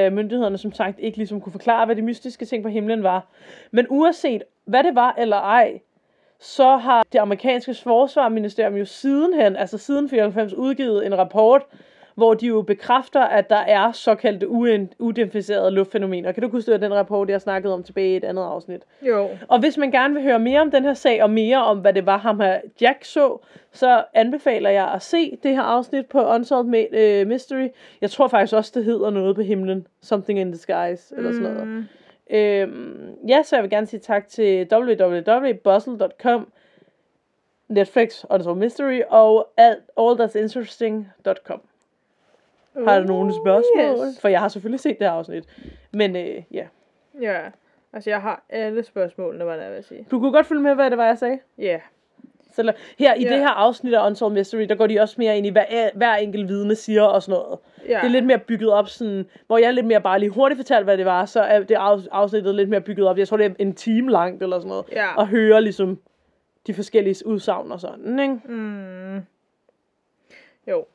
myndighederne 0.09 0.57
som 0.57 0.73
sagt 0.73 0.99
ikke 0.99 1.17
ligesom 1.17 1.41
kunne 1.41 1.51
forklare, 1.51 1.85
hvad 1.85 1.95
de 1.95 2.01
mystiske 2.01 2.45
ting 2.45 2.63
på 2.63 2.69
himlen 2.69 3.03
var. 3.03 3.27
Men 3.71 3.85
uanset 3.89 4.43
hvad 4.65 4.83
det 4.83 4.95
var 4.95 5.15
eller 5.17 5.37
ej, 5.37 5.79
så 6.39 6.77
har 6.77 7.03
det 7.11 7.19
amerikanske 7.19 7.75
forsvarsministerium 7.83 8.75
jo 8.75 8.85
sidenhen, 8.85 9.55
altså 9.55 9.77
siden 9.77 10.09
94, 10.09 10.53
udgivet 10.53 11.05
en 11.05 11.17
rapport, 11.17 11.65
hvor 12.15 12.33
de 12.33 12.47
jo 12.47 12.61
bekræfter, 12.61 13.21
at 13.21 13.49
der 13.49 13.55
er 13.55 13.91
såkaldte 13.91 14.49
uidentificerede 14.99 15.71
luftfænomener. 15.71 16.31
Kan 16.31 16.43
du 16.43 16.49
huske, 16.49 16.71
det 16.71 16.81
den 16.81 16.93
rapport, 16.93 17.29
jeg 17.29 17.41
snakkede 17.41 17.73
om 17.73 17.83
tilbage 17.83 18.13
i 18.13 18.15
et 18.15 18.23
andet 18.23 18.43
afsnit? 18.43 18.81
Jo. 19.01 19.29
Og 19.47 19.59
hvis 19.59 19.77
man 19.77 19.91
gerne 19.91 20.13
vil 20.13 20.23
høre 20.23 20.39
mere 20.39 20.61
om 20.61 20.71
den 20.71 20.83
her 20.83 20.93
sag, 20.93 21.23
og 21.23 21.29
mere 21.29 21.63
om, 21.63 21.79
hvad 21.79 21.93
det 21.93 22.05
var, 22.05 22.17
ham 22.17 22.39
her 22.39 22.61
Jack 22.81 23.03
så, 23.03 23.37
så 23.71 24.03
anbefaler 24.13 24.69
jeg 24.69 24.87
at 24.87 25.01
se 25.01 25.37
det 25.43 25.51
her 25.51 25.61
afsnit 25.61 26.05
på 26.05 26.33
Unsolved 26.33 26.85
øh, 26.91 27.27
Mystery. 27.27 27.67
Jeg 28.01 28.11
tror 28.11 28.27
faktisk 28.27 28.53
også, 28.53 28.71
det 28.75 28.85
hedder 28.85 29.09
noget 29.09 29.35
på 29.35 29.41
himlen. 29.41 29.87
Something 30.01 30.39
in 30.39 30.51
the 30.51 30.57
skies, 30.57 31.13
eller 31.17 31.31
sådan 31.31 31.53
noget. 31.53 31.67
Mm. 31.67 31.83
Øhm, 32.29 33.15
ja, 33.27 33.43
så 33.43 33.55
jeg 33.55 33.63
vil 33.63 33.69
gerne 33.69 33.87
sige 33.87 33.99
tak 33.99 34.27
til 34.27 34.67
www.bustle.com, 34.73 36.51
Netflix, 37.67 38.23
Unsolved 38.29 38.59
Mystery, 38.59 39.01
og 39.09 39.47
allthat'sinteresting.com. 39.59 41.61
Har 42.87 42.99
du 42.99 43.05
nogle 43.05 43.33
spørgsmål? 43.33 44.07
Yes. 44.07 44.21
For 44.21 44.27
jeg 44.27 44.39
har 44.39 44.47
selvfølgelig 44.47 44.79
set 44.79 44.99
det 44.99 45.07
her 45.07 45.13
afsnit. 45.13 45.43
Men 45.93 46.15
øh, 46.15 46.43
ja. 46.51 46.67
Ja, 47.21 47.41
altså 47.93 48.09
jeg 48.09 48.21
har 48.21 48.43
alle 48.49 48.83
spørgsmålene, 48.83 49.43
hvad 49.43 49.59
jeg 49.59 49.71
vil 49.71 49.83
sige. 49.83 50.07
Du 50.11 50.19
kunne 50.19 50.31
godt 50.31 50.45
følge 50.45 50.61
med, 50.61 50.75
hvad 50.75 50.89
det 50.89 50.97
var, 50.97 51.05
jeg 51.05 51.17
sagde? 51.17 51.39
Ja. 51.57 51.63
Yeah. 51.63 51.79
Så 52.51 52.73
her 52.99 53.13
i 53.13 53.21
yeah. 53.21 53.31
det 53.33 53.39
her 53.39 53.49
afsnit 53.49 53.93
af 53.93 54.07
Unsolved 54.07 54.37
Mystery, 54.37 54.61
der 54.61 54.75
går 54.75 54.87
de 54.87 54.99
også 54.99 55.15
mere 55.17 55.37
ind 55.37 55.47
i, 55.47 55.49
hvad 55.49 55.63
hver 55.95 56.15
enkelt 56.15 56.47
vidne 56.47 56.75
siger 56.75 57.03
og 57.03 57.23
sådan 57.23 57.39
noget. 57.39 57.59
Yeah. 57.89 58.01
Det 58.01 58.07
er 58.07 58.11
lidt 58.11 58.25
mere 58.25 58.39
bygget 58.39 58.71
op 58.71 58.87
sådan, 58.87 59.25
hvor 59.47 59.57
jeg 59.57 59.73
lidt 59.73 59.85
mere 59.85 60.01
bare 60.01 60.19
lige 60.19 60.29
hurtigt 60.29 60.57
fortalte, 60.57 60.83
hvad 60.83 60.97
det 60.97 61.05
var, 61.05 61.25
så 61.25 61.41
er 61.41 61.59
det 61.59 61.75
afsnittet 62.11 62.55
lidt 62.55 62.69
mere 62.69 62.81
bygget 62.81 63.07
op. 63.07 63.17
Jeg 63.17 63.27
tror, 63.27 63.37
det 63.37 63.45
er 63.45 63.53
en 63.59 63.73
time 63.73 64.11
langt 64.11 64.43
eller 64.43 64.59
sådan 64.59 64.69
noget. 64.69 64.85
Yeah. 64.93 65.17
Og 65.17 65.27
høre 65.27 65.61
ligesom 65.61 65.99
de 66.67 66.73
forskellige 66.73 67.27
udsagn 67.27 67.71
og 67.71 67.79
sådan, 67.79 68.19
ikke? 68.19 68.39
Mm. 68.45 69.15
Jo. 70.67 70.85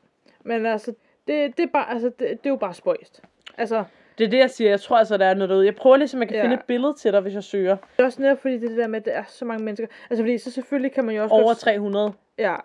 Men 0.44 0.66
altså, 0.66 0.94
det, 1.30 1.56
det, 1.56 1.62
er 1.62 1.68
bare, 1.72 1.90
altså, 1.90 2.06
det, 2.06 2.18
det 2.18 2.46
er 2.46 2.50
jo 2.50 2.56
bare 2.56 2.75
spøjst. 2.75 3.22
Altså, 3.58 3.84
det 4.18 4.26
er 4.26 4.30
det, 4.30 4.38
jeg 4.38 4.50
siger. 4.50 4.70
Jeg 4.70 4.80
tror 4.80 4.96
altså, 4.96 5.16
der 5.16 5.26
er 5.26 5.34
noget 5.34 5.49
derude. 5.50 5.66
Jeg 5.66 5.75
prøver 5.75 5.96
ligesom, 5.96 6.22
at 6.22 6.26
jeg 6.26 6.28
kan 6.28 6.37
ja. 6.37 6.42
finde 6.42 6.54
et 6.54 6.66
billede 6.66 6.94
til 6.94 7.12
dig, 7.12 7.20
hvis 7.20 7.34
jeg 7.34 7.44
søger. 7.44 7.76
Det 7.76 8.02
er 8.02 8.04
også 8.04 8.22
netop 8.22 8.38
fordi, 8.38 8.54
det 8.54 8.64
er 8.64 8.68
det 8.68 8.76
der 8.76 8.87
med, 8.87 8.99
at 8.99 9.04
der 9.04 9.12
er 9.12 9.25
så 9.28 9.44
mange 9.44 9.64
mennesker. 9.64 9.87
Altså, 10.10 10.22
fordi 10.22 10.38
så 10.38 10.50
selvfølgelig 10.50 10.92
kan 10.92 11.04
man 11.04 11.14
jo 11.14 11.22
også... 11.22 11.34
Over 11.34 11.54
300. 11.54 12.12
Ja. 12.38 12.56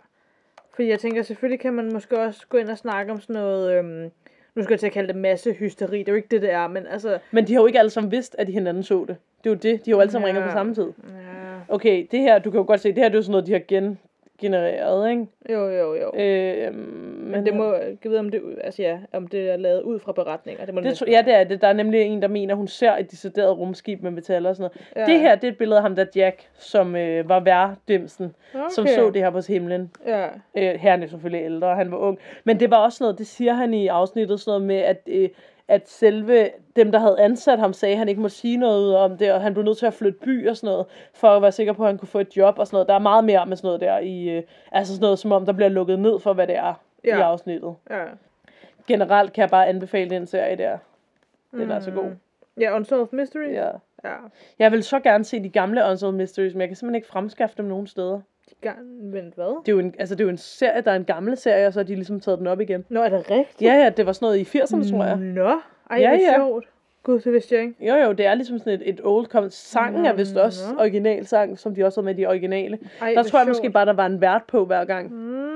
Fordi 0.74 0.90
jeg 0.90 1.00
tænker, 1.00 1.24
selvfølgelig 1.24 1.60
kan 1.60 1.74
man 1.74 1.94
måske 1.94 2.20
også 2.20 2.48
gå 2.50 2.58
ind 2.58 2.70
og 2.70 2.78
snakke 2.78 3.12
om 3.12 3.22
sådan 3.22 3.34
noget... 3.34 3.72
Øhm, 3.72 4.12
nu 4.56 4.64
skal 4.64 4.74
jeg 4.74 4.80
til 4.80 4.88
at 4.88 4.94
kalde 4.94 5.08
det 5.08 5.16
masse 5.16 5.54
hysteri. 5.54 6.00
Det 6.00 6.08
er 6.08 6.12
jo 6.12 6.16
ikke 6.16 6.28
det, 6.32 6.42
det 6.42 6.52
er, 6.52 6.68
men 6.68 6.88
altså... 6.88 7.20
Men 7.32 7.48
de 7.48 7.54
har 7.54 7.62
jo 7.62 7.68
ikke 7.68 7.80
alle 7.80 7.90
sammen 7.90 8.12
vidst, 8.12 8.36
at 8.40 8.48
de 8.48 8.52
hinanden 8.52 8.84
så 8.84 9.06
det. 9.08 9.18
Det 9.44 9.50
er 9.50 9.54
jo 9.54 9.56
det. 9.56 9.86
De 9.86 9.92
har 9.92 9.98
jo 9.98 10.02
alle 10.02 10.12
sammen 10.12 10.28
ja. 10.28 10.34
ringet 10.34 10.52
på 10.52 10.58
samme 10.58 10.76
tid. 10.76 10.94
Ja. 11.08 11.74
Okay, 11.76 12.08
det 12.12 12.20
her, 12.20 12.40
du 12.40 12.52
kan 12.52 12.60
jo 12.60 12.66
godt 12.68 12.82
se, 12.82 12.90
det 12.90 12.98
her 12.98 13.10
det 13.10 13.16
er 13.16 13.20
jo 13.20 13.24
sådan 13.24 13.32
noget, 13.32 13.48
de 13.48 13.52
har 13.52 13.62
gen, 13.68 14.00
genereret, 14.42 15.10
ikke? 15.10 15.26
Jo, 15.50 15.70
jo, 15.70 15.96
jo. 15.96 16.12
Øh, 16.20 16.76
men 17.36 17.46
det 17.46 17.56
må, 17.56 17.74
jeg 17.74 17.98
ved 18.04 18.18
om 18.18 18.30
det, 18.30 18.42
altså 18.64 18.82
ja, 18.82 18.98
om 19.14 19.28
det 19.28 19.50
er 19.50 19.58
lavet 19.58 19.82
ud 19.82 20.00
fra 20.00 20.12
beretninger. 20.12 20.66
Det 20.66 20.74
må 20.74 20.82
det 20.82 20.98
tro, 20.98 21.06
ja, 21.08 21.22
det 21.26 21.36
er 21.36 21.44
det. 21.44 21.62
Der 21.62 21.68
er 21.68 21.74
nemlig 21.74 22.02
en, 22.02 22.22
der 22.22 22.28
mener, 22.28 22.56
hun 22.56 22.68
ser 22.68 22.96
et 22.96 23.12
decideret 23.12 23.58
rumskib 23.58 24.04
med 24.04 24.12
metaller 24.12 24.50
og 24.50 24.56
sådan 24.56 24.72
noget. 24.96 25.08
Ja. 25.08 25.14
Det 25.14 25.20
her, 25.20 25.36
det 25.36 25.48
er 25.48 25.52
et 25.52 25.58
billede 25.58 25.78
af 25.78 25.82
ham, 25.82 25.96
der 25.96 26.06
Jack, 26.16 26.50
som 26.54 26.96
øh, 26.96 27.30
var 27.30 27.40
værdimsen, 27.40 28.36
okay. 28.54 28.64
som 28.72 28.88
så 28.88 29.10
det 29.10 29.22
her 29.22 29.30
på 29.30 29.42
himlen. 29.48 29.92
Ja. 30.06 30.28
Øh, 30.58 30.80
her 30.80 30.98
er 30.98 31.08
selvfølgelig 31.08 31.46
ældre, 31.46 31.76
han 31.76 31.92
var 31.92 31.98
ung. 31.98 32.20
Men 32.44 32.60
det 32.60 32.72
var 32.72 32.78
også 32.78 33.04
noget, 33.04 33.18
det 33.18 33.28
siger 33.28 33.54
han 33.54 33.74
i 33.74 33.88
afsnittet, 33.88 34.40
sådan 34.40 34.52
noget 34.52 34.68
med, 34.68 34.78
at 34.78 35.02
øh, 35.08 35.30
at 35.68 35.90
selve 35.90 36.50
dem, 36.76 36.92
der 36.92 37.00
havde 37.00 37.20
ansat 37.20 37.60
ham, 37.60 37.74
sagde, 37.74 37.94
at 37.94 38.00
han 38.00 38.10
ikke 38.10 38.22
må 38.22 38.30
sige 38.30 38.58
noget 38.58 38.98
om 38.98 39.18
det, 39.18 39.34
og 39.34 39.42
han 39.42 39.54
blev 39.54 39.66
nødt 39.66 39.78
til 39.78 39.86
at 39.86 39.94
flytte 39.94 40.20
by 40.20 40.50
og 40.50 40.58
sådan 40.58 40.68
noget, 40.68 40.86
for 41.14 41.28
at 41.28 41.42
være 41.42 41.52
sikker 41.52 41.74
på, 41.74 41.84
at 41.84 41.90
han 41.90 41.98
kunne 41.98 42.08
få 42.08 42.20
et 42.20 42.38
job 42.38 42.60
og 42.60 42.68
sådan 42.68 42.76
noget. 42.76 42.88
Der 42.88 42.94
er 42.94 43.00
meget 43.00 43.24
mere 43.24 43.46
med 43.46 43.58
sådan 43.58 43.68
noget 43.68 43.82
der 43.82 43.98
i, 43.98 44.30
øh, 44.30 44.44
altså 44.72 44.94
sådan 44.94 45.02
noget, 45.02 45.20
som 45.20 45.32
om 45.32 45.46
der 45.46 45.54
bliver 45.54 45.70
lukket 45.70 46.00
ned 46.00 46.20
for, 46.20 46.34
hvad 46.34 46.48
det 46.48 46.56
er 46.56 46.74
ja. 47.04 47.18
i 47.18 47.22
afsnittet. 47.22 47.76
Ja. 47.90 48.04
Generelt 48.88 49.34
kan 49.34 49.42
jeg 49.42 49.50
bare 49.50 49.68
anbefale 49.68 50.10
den 50.10 50.28
serie 50.28 50.56
der. 50.56 50.78
Den 51.52 51.66
mm. 51.66 51.72
er 51.72 51.80
så 51.80 51.92
god. 51.92 52.12
Ja, 52.60 52.76
Unsolved 52.76 53.08
Mysteries? 53.12 53.56
Ja. 53.56 53.70
ja. 54.04 54.16
Jeg 54.60 54.72
vil 54.72 54.84
så 54.84 55.00
gerne 55.00 55.24
se 55.24 55.44
de 55.44 55.50
gamle 55.50 55.82
Unsolved 55.90 56.18
Mysteries, 56.18 56.54
men 56.54 56.62
jeg 56.62 56.70
kan 56.70 56.76
simpelthen 56.76 56.96
ikke 56.96 57.08
fremskaffe 57.08 57.58
dem 57.58 57.66
nogen 57.66 57.88
steder. 57.88 58.22
De 58.72 59.06
men 59.12 59.34
hvad? 59.36 59.62
Det 59.66 59.72
er, 59.72 59.76
jo 59.76 59.80
en, 59.80 59.96
altså, 60.00 60.16
det 60.16 60.22
er 60.22 60.26
jo 60.26 60.30
en 60.30 60.38
serie, 60.38 60.82
der 60.82 60.92
er 60.92 60.96
en 60.96 61.06
gammel 61.06 61.38
serie, 61.38 61.68
og 61.68 61.74
så 61.74 61.80
har 61.80 61.84
de 61.84 61.96
ligesom 61.96 62.20
taget 62.20 62.40
den 62.40 62.48
op 62.48 62.62
igen. 62.62 62.86
Nå, 62.90 63.02
er 63.02 63.10
det 63.10 63.32
rigtigt? 63.32 63.62
Ja, 63.62 63.74
ja, 63.74 63.90
det 63.90 64.06
var 64.06 64.12
sådan 64.12 64.26
noget 64.26 64.38
i 64.38 64.58
80'erne, 64.58 64.92
tror 64.92 65.04
jeg. 65.06 65.16
Nå. 65.18 65.50
Ej, 65.90 65.98
ja, 66.00 66.12
ja. 66.12 66.36
sjovt. 66.36 66.66
Gud, 67.04 67.20
det 67.20 67.34
vidste 67.34 67.56
jeg 67.56 67.64
ikke. 67.64 67.88
Jo, 67.88 67.96
jo, 67.96 68.12
det 68.12 68.26
er 68.26 68.34
ligesom 68.34 68.60
sådan 68.60 68.74
et, 68.74 68.90
et 68.90 69.02
old 69.04 69.26
comment. 69.26 69.54
Sangen 69.54 70.00
mm, 70.00 70.06
er 70.06 70.14
vist 70.14 70.38
også 70.38 70.74
no. 70.74 70.80
originalsang, 70.80 71.60
som 71.60 71.76
de 71.76 71.86
også 71.86 72.02
har 72.02 72.06
med 72.06 72.16
de 72.16 72.28
originale. 72.28 72.80
Ej, 73.02 73.14
der 73.14 73.24
tror 73.24 73.40
jeg 73.40 73.46
sjovt. 73.46 73.48
måske 73.48 73.70
bare, 73.70 73.86
der 73.86 73.94
var 73.94 74.06
en 74.06 74.22
vært 74.22 74.44
på 74.48 74.66
hver 74.66 74.86
gang. 74.86 75.14
Mm. 75.14 75.56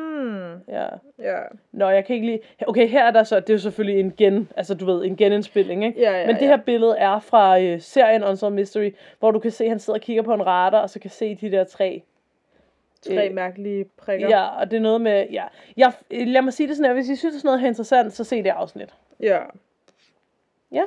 Ja. 0.68 0.86
ja. 1.20 1.38
Nå, 1.72 1.90
jeg 1.90 2.06
kan 2.06 2.16
ikke 2.16 2.28
lige... 2.28 2.40
Okay, 2.68 2.88
her 2.88 3.04
er 3.04 3.12
der 3.12 3.24
så... 3.24 3.40
Det 3.40 3.50
er 3.50 3.54
jo 3.54 3.60
selvfølgelig 3.60 4.00
en 4.00 4.14
gen... 4.18 4.50
Altså, 4.58 4.74
du 4.74 4.86
ved, 4.86 5.06
en 5.06 5.16
genindspilling, 5.16 5.86
ikke? 5.86 6.02
Ja, 6.02 6.20
ja, 6.20 6.28
Men 6.28 6.36
det 6.36 6.42
ja. 6.42 6.48
her 6.48 6.58
billede 6.58 6.98
er 6.98 7.20
fra 7.20 7.62
øh, 7.62 7.82
serien 7.82 8.24
Unsolved 8.24 8.56
Mystery, 8.56 8.92
hvor 9.20 9.32
du 9.32 9.40
kan 9.40 9.52
se, 9.52 9.64
at 9.64 9.70
han 9.70 9.80
sidder 9.80 10.00
og 10.00 10.02
kigger 10.02 10.24
på 10.24 10.34
en 10.34 10.46
radar, 10.46 10.80
og 10.80 10.90
så 10.90 11.00
kan 11.00 11.10
se 11.10 11.36
de 11.36 11.52
der 11.52 11.64
tre 11.64 12.04
Tre 13.02 13.30
øh, 13.30 13.36
mærkelige 13.36 13.86
prikker. 13.86 14.30
Ja, 14.30 14.48
og 14.60 14.72
det 14.72 14.78
er 14.78 14.82
noget 14.82 15.02
med, 15.02 15.28
ja. 15.32 15.46
Jeg, 15.78 15.94
lad 16.12 16.42
mig 16.42 16.54
sige 16.54 16.68
det 16.68 16.76
sådan 16.78 16.90
her, 16.90 16.94
hvis 16.94 17.10
I 17.10 17.16
synes, 17.16 17.44
er 17.44 17.48
noget 17.48 17.60
her 17.60 17.68
interessant, 17.68 18.14
så 18.14 18.24
se 18.24 18.44
det 18.44 18.50
afsnit. 18.50 18.94
Ja. 19.20 19.40
Ja. 20.72 20.84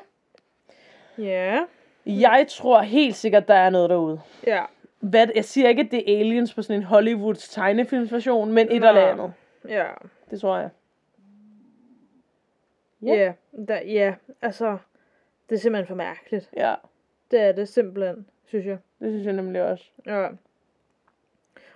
Ja. 1.19 1.65
Jeg 2.07 2.47
tror 2.49 2.81
helt 2.81 3.17
sikkert, 3.17 3.49
der 3.49 3.55
er 3.55 3.71
noget 3.71 3.91
derude. 3.91 4.21
Ja. 4.47 4.65
Hvad, 5.01 5.27
jeg 5.35 5.45
siger 5.45 5.69
ikke, 5.69 5.83
at 5.83 5.91
det 5.91 6.13
er 6.15 6.21
aliens 6.21 6.55
på 6.55 6.63
sådan 6.63 6.81
en 6.81 6.87
Hollywoods 6.87 7.49
tegnefilmsversion, 7.49 8.53
men 8.53 8.73
et 8.73 8.81
Nå. 8.81 8.89
eller 8.89 9.07
andet. 9.07 9.33
Ja. 9.69 9.87
Det 10.31 10.41
tror 10.41 10.59
jeg. 10.59 10.71
Ja. 13.03 13.15
Ja, 13.15 13.33
der, 13.69 13.81
ja, 13.81 14.15
altså, 14.43 14.79
det 15.49 15.57
er 15.57 15.61
simpelthen 15.61 15.87
for 15.87 15.95
mærkeligt. 15.95 16.51
Ja. 16.57 16.75
Det 17.31 17.41
er 17.41 17.53
det 17.53 17.69
simpelthen, 17.69 18.27
synes 18.47 18.67
jeg. 18.67 18.79
Det 19.01 19.13
synes 19.13 19.27
jeg 19.27 19.33
nemlig 19.33 19.63
også. 19.63 19.85
Ja. 20.07 20.29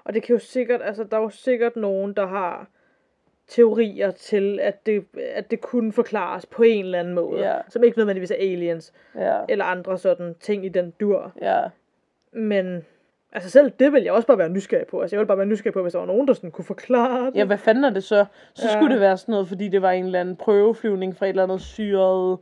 Og 0.07 0.15
det 0.15 0.23
kan 0.23 0.33
jo 0.33 0.39
sikkert, 0.39 0.81
altså 0.85 1.05
der 1.05 1.17
er 1.17 1.21
jo 1.21 1.29
sikkert 1.29 1.77
nogen, 1.77 2.13
der 2.13 2.27
har 2.27 2.69
teorier 3.49 4.11
til, 4.11 4.61
at 4.63 4.87
det, 4.87 5.05
at 5.35 5.51
det 5.51 5.61
kunne 5.61 5.93
forklares 5.93 6.47
på 6.47 6.63
en 6.63 6.85
eller 6.85 6.99
anden 6.99 7.15
måde. 7.15 7.41
Ja. 7.41 7.57
Som 7.69 7.85
ikke 7.85 7.99
nødvendigvis 7.99 8.31
er 8.31 8.35
aliens. 8.35 8.93
Ja. 9.15 9.39
Eller 9.49 9.65
andre 9.65 9.99
sådan 9.99 10.35
ting 10.41 10.65
i 10.65 10.69
den 10.69 10.93
dur. 11.01 11.33
Ja. 11.43 11.63
Men 12.33 12.85
altså 13.33 13.51
selv 13.51 13.71
det 13.71 13.93
vil 13.93 14.03
jeg 14.03 14.13
også 14.13 14.27
bare 14.27 14.39
være 14.39 14.49
nysgerrig 14.49 14.87
på. 14.87 15.01
Altså 15.01 15.17
jeg 15.17 15.21
vil 15.21 15.27
bare 15.27 15.39
være 15.39 15.47
nysgerrig 15.47 15.75
på, 15.75 15.83
hvis 15.83 15.93
der 15.93 15.99
var 15.99 16.07
nogen, 16.07 16.29
der 16.29 16.35
sådan 16.35 16.51
kunne 16.51 16.65
forklare 16.65 17.27
det. 17.27 17.37
Ja, 17.37 17.45
hvad 17.45 17.59
fanden 17.59 17.85
er 17.85 17.91
det 17.91 18.05
så? 18.05 18.25
Så 18.55 18.67
ja. 18.67 18.73
skulle 18.73 18.93
det 18.93 19.01
være 19.01 19.17
sådan 19.17 19.33
noget, 19.33 19.49
fordi 19.49 19.69
det 19.69 19.83
var 19.83 19.91
en 19.91 20.05
eller 20.05 20.21
anden 20.21 20.37
prøveflyvning 20.37 21.17
fra 21.17 21.27
et 21.27 21.31
eller 21.31 21.43
andet 21.43 21.61
syret 21.61 22.39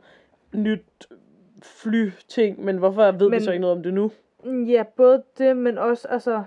nyt 0.53 1.07
flyting. 1.63 2.63
Men 2.63 2.77
hvorfor 2.77 3.11
ved 3.11 3.29
men, 3.29 3.39
vi 3.39 3.43
så 3.43 3.51
ikke 3.51 3.61
noget 3.61 3.77
om 3.77 3.83
det 3.83 3.93
nu? 3.93 4.11
Ja, 4.45 4.83
både 4.97 5.23
det, 5.37 5.57
men 5.57 5.77
også 5.77 6.07
altså 6.07 6.43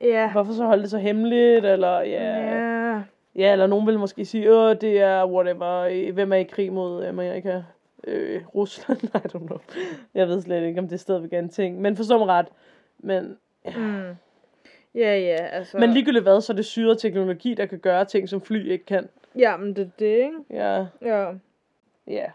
Ja. 0.00 0.32
Hvorfor 0.32 0.52
så 0.52 0.64
holde 0.64 0.82
det 0.82 0.90
så 0.90 0.98
hemmeligt, 0.98 1.64
eller 1.64 2.00
ja... 2.00 2.38
Ja. 2.38 3.02
Ja, 3.36 3.52
eller 3.52 3.66
nogen 3.66 3.86
vil 3.86 3.98
måske 3.98 4.24
sige, 4.24 4.54
åh, 4.54 4.76
det 4.80 5.00
er 5.00 5.26
whatever, 5.26 6.12
hvem 6.12 6.32
er 6.32 6.36
i 6.36 6.42
krig 6.42 6.72
mod 6.72 7.04
Amerika? 7.04 7.62
Øh, 8.06 8.42
Rusland, 8.54 9.04
I 9.24 9.28
don't 9.36 9.46
know. 9.46 9.58
Jeg 10.14 10.28
ved 10.28 10.42
slet 10.42 10.62
ikke, 10.62 10.80
om 10.80 10.88
det 10.88 10.94
er 10.94 10.98
stadigvæk 10.98 11.32
en 11.32 11.48
ting. 11.48 11.80
Men 11.80 11.96
forstå 11.96 12.18
mig 12.18 12.26
ret. 12.28 12.46
Men, 12.98 13.38
ja. 13.64 13.72
Mm. 13.76 14.16
Ja, 14.94 15.18
ja, 15.18 15.36
altså... 15.36 15.78
Men 15.78 15.90
ligegyldigt 15.90 16.24
hvad, 16.24 16.40
så 16.40 16.52
er 16.52 16.56
det 16.56 16.64
syret 16.64 16.98
teknologi, 16.98 17.54
der 17.54 17.66
kan 17.66 17.78
gøre 17.78 18.04
ting, 18.04 18.28
som 18.28 18.40
fly 18.40 18.70
ikke 18.70 18.84
kan. 18.84 19.08
Ja, 19.38 19.56
men 19.56 19.76
det 19.76 19.82
er 19.82 19.90
det, 19.98 20.06
ikke? 20.06 20.36
Ja. 20.50 20.86
Ja. 21.02 21.32
Ja. 22.06 22.26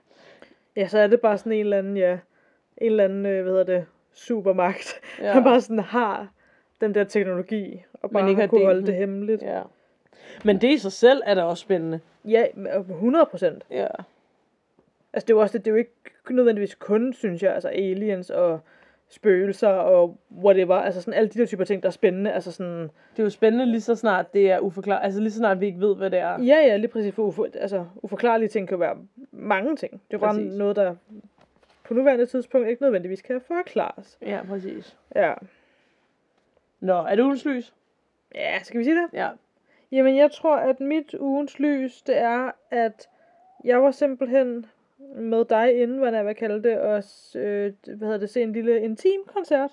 Ja, 0.76 0.88
så 0.88 1.00
er 1.00 1.08
det 1.08 1.22
bare 1.22 1.38
sådan 1.38 1.52
en 1.52 1.60
eller 1.60 1.78
anden, 1.78 1.98
ja, 1.98 2.12
en 2.78 2.92
eller 2.92 3.04
anden, 3.04 3.26
øh, 3.26 3.44
hvad 3.44 3.52
hedder 3.52 3.64
det, 3.64 3.86
supermagt, 4.14 5.02
ja. 5.20 5.34
der 5.34 5.44
bare 5.44 5.62
sådan 5.62 5.80
har 5.80 6.28
den 6.82 6.94
der 6.94 7.04
teknologi, 7.04 7.84
og 7.94 8.12
bare 8.12 8.24
Men 8.24 8.30
ikke 8.30 8.42
har 8.42 8.48
kunne 8.48 8.66
holde 8.66 8.86
det 8.86 8.96
hemmeligt. 8.96 9.42
Ja. 9.42 9.62
Men 10.46 10.62
det 10.62 10.68
i 10.74 10.78
sig 10.78 10.92
selv 10.92 11.22
er 11.26 11.36
da 11.36 11.44
også 11.44 11.62
spændende. 11.62 12.00
Ja, 12.26 12.46
100 12.90 13.26
procent. 13.26 13.64
Ja. 13.72 13.88
Altså 15.14 15.26
det 15.26 15.30
er 15.30 15.34
jo 15.34 15.42
også 15.42 15.58
det, 15.58 15.66
det 15.66 15.72
er 15.72 15.76
jo 15.76 15.78
ikke 15.78 16.36
nødvendigvis 16.36 16.76
kun, 16.76 17.14
synes 17.14 17.44
jeg, 17.44 17.54
altså 17.54 17.68
aliens 17.68 18.30
og 18.30 18.60
spøgelser 19.10 19.68
og 19.68 20.18
whatever. 20.44 20.76
Altså 20.76 21.02
sådan 21.02 21.14
alle 21.14 21.30
de 21.30 21.40
der 21.40 21.46
typer 21.46 21.64
ting, 21.64 21.84
der 21.84 21.90
er 21.90 21.94
spændende. 21.94 22.32
Altså 22.32 22.52
sådan, 22.52 22.82
Det 22.82 23.20
er 23.20 23.24
jo 23.24 23.30
spændende 23.30 23.66
lige 23.66 23.82
så 23.82 23.96
snart 23.96 24.34
det 24.34 24.52
er 24.52 24.60
uforklaret. 24.60 25.04
Altså 25.04 25.20
lige 25.20 25.32
så 25.32 25.38
snart 25.38 25.60
vi 25.60 25.66
ikke 25.66 25.80
ved, 25.80 25.96
hvad 25.96 26.10
det 26.10 26.20
er. 26.20 26.44
ja, 26.44 26.58
ja, 26.68 26.78
lige 26.78 26.88
præcis. 26.88 27.14
For 27.14 27.24
ufo, 27.24 27.46
altså, 27.54 27.86
uforklarlige 27.96 28.50
ting 28.50 28.68
kan 28.68 28.76
jo 28.76 28.80
være 28.80 28.98
mange 29.32 29.76
ting. 29.76 30.02
Det 30.12 30.14
er 30.14 30.20
bare 30.20 30.40
noget, 30.42 30.76
der 30.76 30.96
på 31.84 31.94
nuværende 31.94 32.26
tidspunkt 32.26 32.68
ikke 32.68 32.82
nødvendigvis 32.82 33.22
kan 33.22 33.42
forklares. 33.48 34.18
Ja, 34.22 34.40
præcis. 34.50 34.98
Ja. 35.16 35.34
Nå, 36.80 36.94
er 36.94 37.16
det 37.16 37.24
ugens 37.24 37.46
lys? 37.46 37.74
Ja, 38.36 38.60
skal 38.64 38.80
vi 38.80 38.84
sige 38.84 38.96
det? 38.96 39.08
Ja. 39.14 39.30
Jamen, 39.92 40.18
jeg 40.18 40.32
tror, 40.32 40.56
at 40.56 40.80
mit 40.80 41.14
ugens 41.20 41.60
lys, 41.60 42.02
det 42.02 42.18
er, 42.18 42.52
at 42.70 43.10
jeg 43.64 43.82
var 43.84 43.92
simpelthen 43.92 44.66
med 45.16 45.46
dig 45.46 45.82
inden, 45.82 46.00
hvad 46.00 46.14
jeg 46.14 46.26
vil 46.26 46.36
kalde 46.36 46.64
det, 46.64 46.80
og 46.80 47.04
øh, 47.36 47.74
hvad 47.86 47.98
hedder 48.08 48.18
det, 48.18 48.30
se 48.30 48.42
en 48.42 48.54
lille 48.54 48.82
intim 48.82 49.22
koncert. 49.28 49.72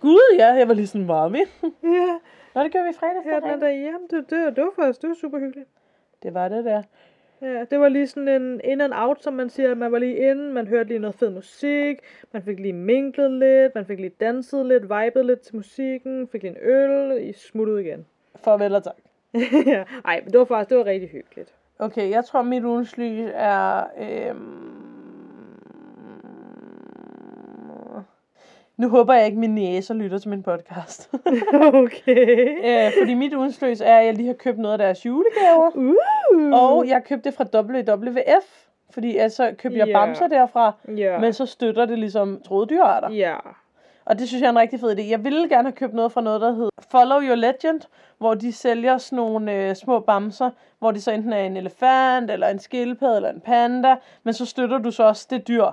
Gud, 0.00 0.36
ja, 0.38 0.46
jeg 0.46 0.68
var 0.68 0.74
lige 0.74 0.86
sådan 0.86 1.08
varme. 1.08 1.38
Ja, 1.82 2.18
Nå, 2.54 2.62
det 2.62 2.72
gør 2.72 2.82
vi 2.82 2.90
i 2.90 2.92
fredag. 2.92 3.52
den 3.52 3.60
dag. 3.60 3.82
Jamen, 3.82 4.08
det, 4.10 4.30
det, 4.30 4.56
det 4.56 4.64
var 4.64 4.72
faktisk, 4.76 5.02
det 5.02 5.08
var 5.08 5.14
super 5.14 5.38
hyggeligt. 5.38 5.68
Det 6.22 6.34
var 6.34 6.48
det 6.48 6.64
der. 6.64 6.82
Ja, 7.42 7.64
det 7.70 7.80
var 7.80 7.88
lige 7.88 8.06
sådan 8.06 8.28
en 8.28 8.60
in 8.64 8.80
and 8.80 8.92
out, 8.96 9.22
som 9.22 9.32
man 9.32 9.50
siger. 9.50 9.74
Man 9.74 9.92
var 9.92 9.98
lige 9.98 10.30
inde, 10.30 10.52
man 10.52 10.66
hørte 10.66 10.88
lige 10.88 10.98
noget 10.98 11.14
fed 11.14 11.30
musik, 11.30 11.98
man 12.32 12.42
fik 12.42 12.60
lige 12.60 12.72
minklet 12.72 13.30
lidt, 13.30 13.74
man 13.74 13.86
fik 13.86 14.00
lige 14.00 14.14
danset 14.20 14.66
lidt, 14.66 14.82
vibet 14.82 15.26
lidt 15.26 15.40
til 15.40 15.56
musikken, 15.56 16.28
fik 16.28 16.42
lige 16.42 16.50
en 16.50 16.62
øl, 16.62 17.28
i 17.28 17.32
smut 17.32 17.68
ud 17.68 17.78
igen. 17.78 18.06
Farvel 18.36 18.74
og 18.74 18.84
tak. 18.84 18.96
ja, 19.66 19.84
ej, 20.04 20.20
men 20.24 20.32
det 20.32 20.38
var 20.38 20.44
faktisk, 20.44 20.70
det 20.70 20.78
var 20.78 20.86
rigtig 20.86 21.08
hyggeligt. 21.08 21.54
Okay, 21.78 22.10
jeg 22.10 22.24
tror, 22.24 22.42
mit 22.42 22.64
ugens 22.64 22.98
lys 22.98 23.30
er... 23.34 23.84
Øhm... 24.00 24.79
Nu 28.80 28.88
håber 28.88 29.14
jeg 29.14 29.26
ikke, 29.26 29.38
min 29.38 29.54
næser 29.54 29.94
lytter 29.94 30.18
til 30.18 30.28
min 30.30 30.42
podcast. 30.42 31.10
okay. 31.82 32.86
øh, 32.86 32.92
fordi 33.00 33.14
mit 33.14 33.34
ugens 33.34 33.62
lys 33.62 33.80
er, 33.80 33.96
at 33.98 34.06
jeg 34.06 34.14
lige 34.14 34.26
har 34.26 34.34
købt 34.34 34.58
noget 34.58 34.72
af 34.72 34.78
deres 34.78 35.06
julegaver. 35.06 35.70
Uh. 35.74 35.94
Og 36.52 36.88
jeg 36.88 37.02
købte 37.04 37.30
det 37.30 37.34
fra 37.36 37.44
WWF. 37.60 38.66
Fordi 38.90 39.16
altså 39.16 39.54
købte 39.58 39.78
jeg 39.78 39.86
Ja. 39.86 39.92
bamser 39.92 40.26
derfra. 40.28 40.72
ja. 40.96 41.18
Men 41.18 41.32
så 41.32 41.46
støtter 41.46 41.84
det 41.86 41.98
ligesom 41.98 42.40
troede 42.46 42.66
dyrearter. 42.66 43.10
Ja. 43.10 43.36
Og 44.04 44.18
det 44.18 44.28
synes 44.28 44.40
jeg 44.40 44.46
er 44.46 44.50
en 44.52 44.58
rigtig 44.58 44.80
fed 44.80 44.98
idé. 44.98 45.10
Jeg 45.10 45.24
ville 45.24 45.48
gerne 45.48 45.68
have 45.68 45.72
købt 45.76 45.94
noget 45.94 46.12
fra 46.12 46.20
noget, 46.20 46.40
der 46.40 46.52
hedder 46.54 46.70
Follow 46.90 47.20
Your 47.20 47.34
Legend, 47.34 47.80
hvor 48.18 48.34
de 48.34 48.52
sælger 48.52 48.98
sådan 48.98 49.16
nogle 49.16 49.52
øh, 49.52 49.76
små 49.76 50.00
bamser, 50.00 50.50
hvor 50.78 50.90
det 50.90 51.02
så 51.02 51.10
enten 51.10 51.32
er 51.32 51.38
en 51.44 51.56
elefant, 51.56 52.30
eller 52.30 52.48
en 52.48 52.58
skildpadde, 52.58 53.16
eller 53.16 53.30
en 53.30 53.40
panda, 53.40 53.96
men 54.22 54.34
så 54.34 54.46
støtter 54.46 54.78
du 54.78 54.90
så 54.90 55.02
også 55.02 55.26
det 55.30 55.48
dyr. 55.48 55.64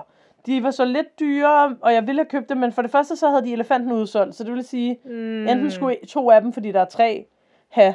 De 0.48 0.62
var 0.62 0.70
så 0.70 0.84
lidt 0.84 1.20
dyre, 1.20 1.76
og 1.80 1.94
jeg 1.94 2.06
ville 2.06 2.20
have 2.20 2.28
købt 2.28 2.48
dem, 2.48 2.56
men 2.58 2.72
for 2.72 2.82
det 2.82 2.90
første 2.90 3.16
så 3.16 3.28
havde 3.30 3.42
de 3.44 3.52
elefanten 3.52 3.92
udsolgt, 3.92 4.34
så 4.34 4.44
det 4.44 4.52
vil 4.52 4.64
sige, 4.64 4.98
Mm. 5.04 5.48
enten 5.48 5.70
skulle 5.70 5.96
to 6.08 6.30
af 6.30 6.40
dem, 6.40 6.52
fordi 6.52 6.72
der 6.72 6.80
er 6.80 6.84
tre, 6.84 7.26
have 7.68 7.94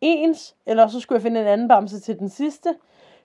ens, 0.00 0.56
eller 0.66 0.86
så 0.86 1.00
skulle 1.00 1.16
jeg 1.16 1.22
finde 1.22 1.40
en 1.40 1.46
anden 1.46 1.68
bamse 1.68 2.00
til 2.00 2.18
den 2.18 2.28
sidste. 2.28 2.68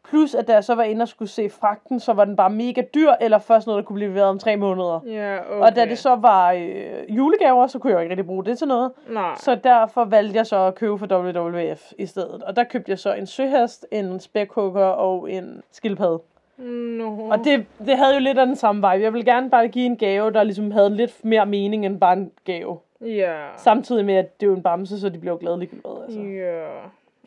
Plus, 0.04 0.36
at 0.36 0.48
da 0.48 0.54
jeg 0.54 0.64
så 0.64 0.76
var 0.76 0.84
inde 0.84 1.02
og 1.04 1.08
skulle 1.08 1.30
se 1.30 1.50
fragten, 1.50 2.00
så 2.00 2.14
var 2.14 2.26
den 2.26 2.36
bare 2.36 2.50
mega 2.50 2.82
dyr, 2.96 3.12
eller 3.22 3.38
først 3.38 3.68
noget, 3.68 3.78
der 3.84 3.86
kunne 3.88 3.96
blive 3.96 4.10
leveret 4.10 4.30
om 4.30 4.40
tre 4.40 4.56
måneder. 4.58 5.00
Ja, 5.08 5.38
okay. 5.40 5.66
Og 5.66 5.76
da 5.76 5.86
det 5.86 5.98
så 5.98 6.16
var 6.16 6.52
øh, 6.52 7.16
julegaver, 7.16 7.68
så 7.68 7.80
kunne 7.80 7.92
jeg 7.92 7.96
jo 7.98 8.02
ikke 8.02 8.12
rigtig 8.12 8.26
bruge 8.26 8.46
det 8.46 8.58
til 8.58 8.68
noget. 8.68 8.92
Nej. 9.10 9.36
Så 9.36 9.56
derfor 9.56 10.06
valgte 10.06 10.38
jeg 10.38 10.46
så 10.48 10.58
at 10.58 10.76
købe 10.76 10.98
for 10.98 11.08
WWF 11.12 11.92
i 11.98 12.06
stedet. 12.06 12.44
Og 12.44 12.56
der 12.56 12.64
købte 12.64 12.90
jeg 12.92 13.00
så 13.00 13.14
en 13.14 13.28
søhest, 13.28 13.86
en 13.92 14.20
spækhugger 14.20 14.86
og 14.86 15.32
en 15.32 15.62
skildpadde. 15.72 16.20
No. 16.60 17.30
Og 17.30 17.40
det, 17.44 17.66
det 17.86 17.98
havde 17.98 18.14
jo 18.14 18.20
lidt 18.20 18.38
af 18.38 18.46
den 18.46 18.56
samme 18.56 18.80
vibe. 18.82 19.04
Jeg 19.04 19.14
ville 19.14 19.32
gerne 19.34 19.50
bare 19.50 19.68
give 19.68 19.86
en 19.86 19.98
gave, 19.98 20.32
der 20.32 20.44
ligesom 20.44 20.72
havde 20.72 20.90
lidt 20.96 21.26
mere 21.26 21.46
mening 21.46 21.86
end 21.86 22.00
bare 22.00 22.14
en 22.14 22.32
gave. 22.46 22.80
Ja. 23.02 23.36
Samtidig 23.58 24.06
med, 24.06 24.16
at 24.16 24.40
det 24.40 24.46
er 24.46 24.50
jo 24.50 24.56
en 24.56 24.64
bamse, 24.64 25.00
så 25.00 25.10
de 25.10 25.18
bliver 25.20 25.34
jo 25.34 25.38
glade 25.42 25.62
Altså. 26.04 26.20
Ja. 26.20 26.68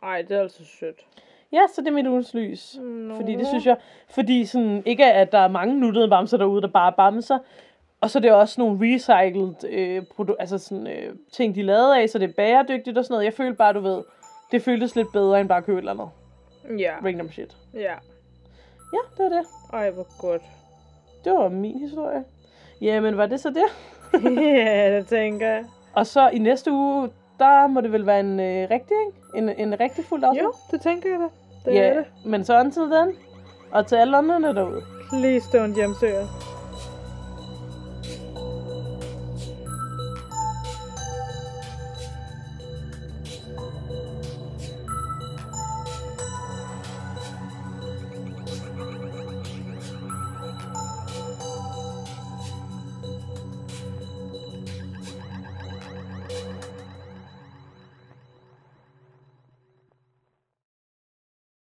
Ej, 0.02 0.22
det 0.22 0.36
er 0.36 0.40
altså 0.40 0.64
sødt. 0.64 1.00
Ja, 1.52 1.60
så 1.74 1.80
det 1.80 1.88
er 1.88 1.92
mit 1.92 2.06
ugens 2.06 2.34
lys. 2.34 2.78
Nå. 2.82 3.14
Fordi 3.14 3.34
det 3.34 3.46
synes 3.46 3.66
jeg, 3.66 3.76
fordi 4.10 4.44
sådan, 4.44 4.82
ikke 4.86 5.04
at 5.04 5.32
der 5.32 5.38
er 5.38 5.48
mange 5.48 5.80
nuttede 5.80 6.08
bamser 6.08 6.36
derude, 6.36 6.62
der 6.62 6.68
bare 6.68 6.92
er 6.92 6.96
bamser, 6.96 7.38
og 8.00 8.10
så 8.10 8.18
er 8.18 8.20
det 8.20 8.32
også 8.32 8.60
nogle 8.60 8.78
recycled 8.80 9.54
øh, 9.70 10.02
produ- 10.02 10.36
altså 10.38 10.58
sådan, 10.58 10.86
øh, 10.86 11.14
ting, 11.32 11.54
de 11.54 11.62
lavet 11.62 11.94
af, 11.94 12.08
så 12.08 12.18
det 12.18 12.28
er 12.30 12.32
bæredygtigt 12.36 12.98
og 12.98 13.04
sådan 13.04 13.14
noget. 13.14 13.24
Jeg 13.24 13.32
følte 13.32 13.56
bare, 13.56 13.72
du 13.72 13.80
ved, 13.80 14.02
det 14.52 14.62
føltes 14.62 14.96
lidt 14.96 15.08
bedre, 15.12 15.40
end 15.40 15.48
bare 15.48 15.58
at 15.58 15.64
købe 15.64 15.78
et 15.78 15.82
eller 15.88 15.92
andet 15.92 16.80
Ja. 16.80 16.92
random 17.04 17.30
shit. 17.30 17.56
Ja. 17.74 17.94
Ja, 18.92 18.98
det 19.16 19.30
var 19.32 19.38
det. 19.38 19.46
Ej, 19.72 19.90
hvor 19.90 20.06
godt. 20.20 20.42
Det 21.24 21.32
var 21.32 21.48
min 21.48 21.78
historie. 21.78 22.24
Jamen, 22.80 23.16
var 23.16 23.26
det 23.26 23.40
så 23.40 23.50
det? 23.50 23.64
ja, 24.42 24.96
det 24.96 25.06
tænker 25.06 25.48
jeg. 25.48 25.64
Og 25.94 26.06
så 26.06 26.28
i 26.28 26.38
næste 26.38 26.72
uge, 26.72 27.10
der 27.38 27.66
må 27.66 27.80
det 27.80 27.92
vel 27.92 28.06
være 28.06 28.20
en 28.20 28.40
øh, 28.40 28.70
rigtig, 28.70 28.96
ikke? 29.06 29.38
En, 29.38 29.48
en 29.48 29.80
rigtig 29.80 30.04
fuld 30.04 30.24
afsnit. 30.24 30.42
Jo, 30.42 30.52
det 30.70 30.80
tænker 30.80 31.10
jeg 31.10 31.18
da. 31.18 31.26
Det 31.70 31.76
ja, 31.76 31.88
er 31.88 31.94
det. 31.94 32.04
men 32.26 32.44
så 32.44 32.60
until 32.60 32.82
den. 32.82 33.16
Og 33.72 33.86
til 33.86 33.96
alle 33.96 34.16
andre 34.16 34.54
derude. 34.54 34.82
Please 35.08 35.58
don't 35.58 35.74
hjemsøge. 35.74 36.26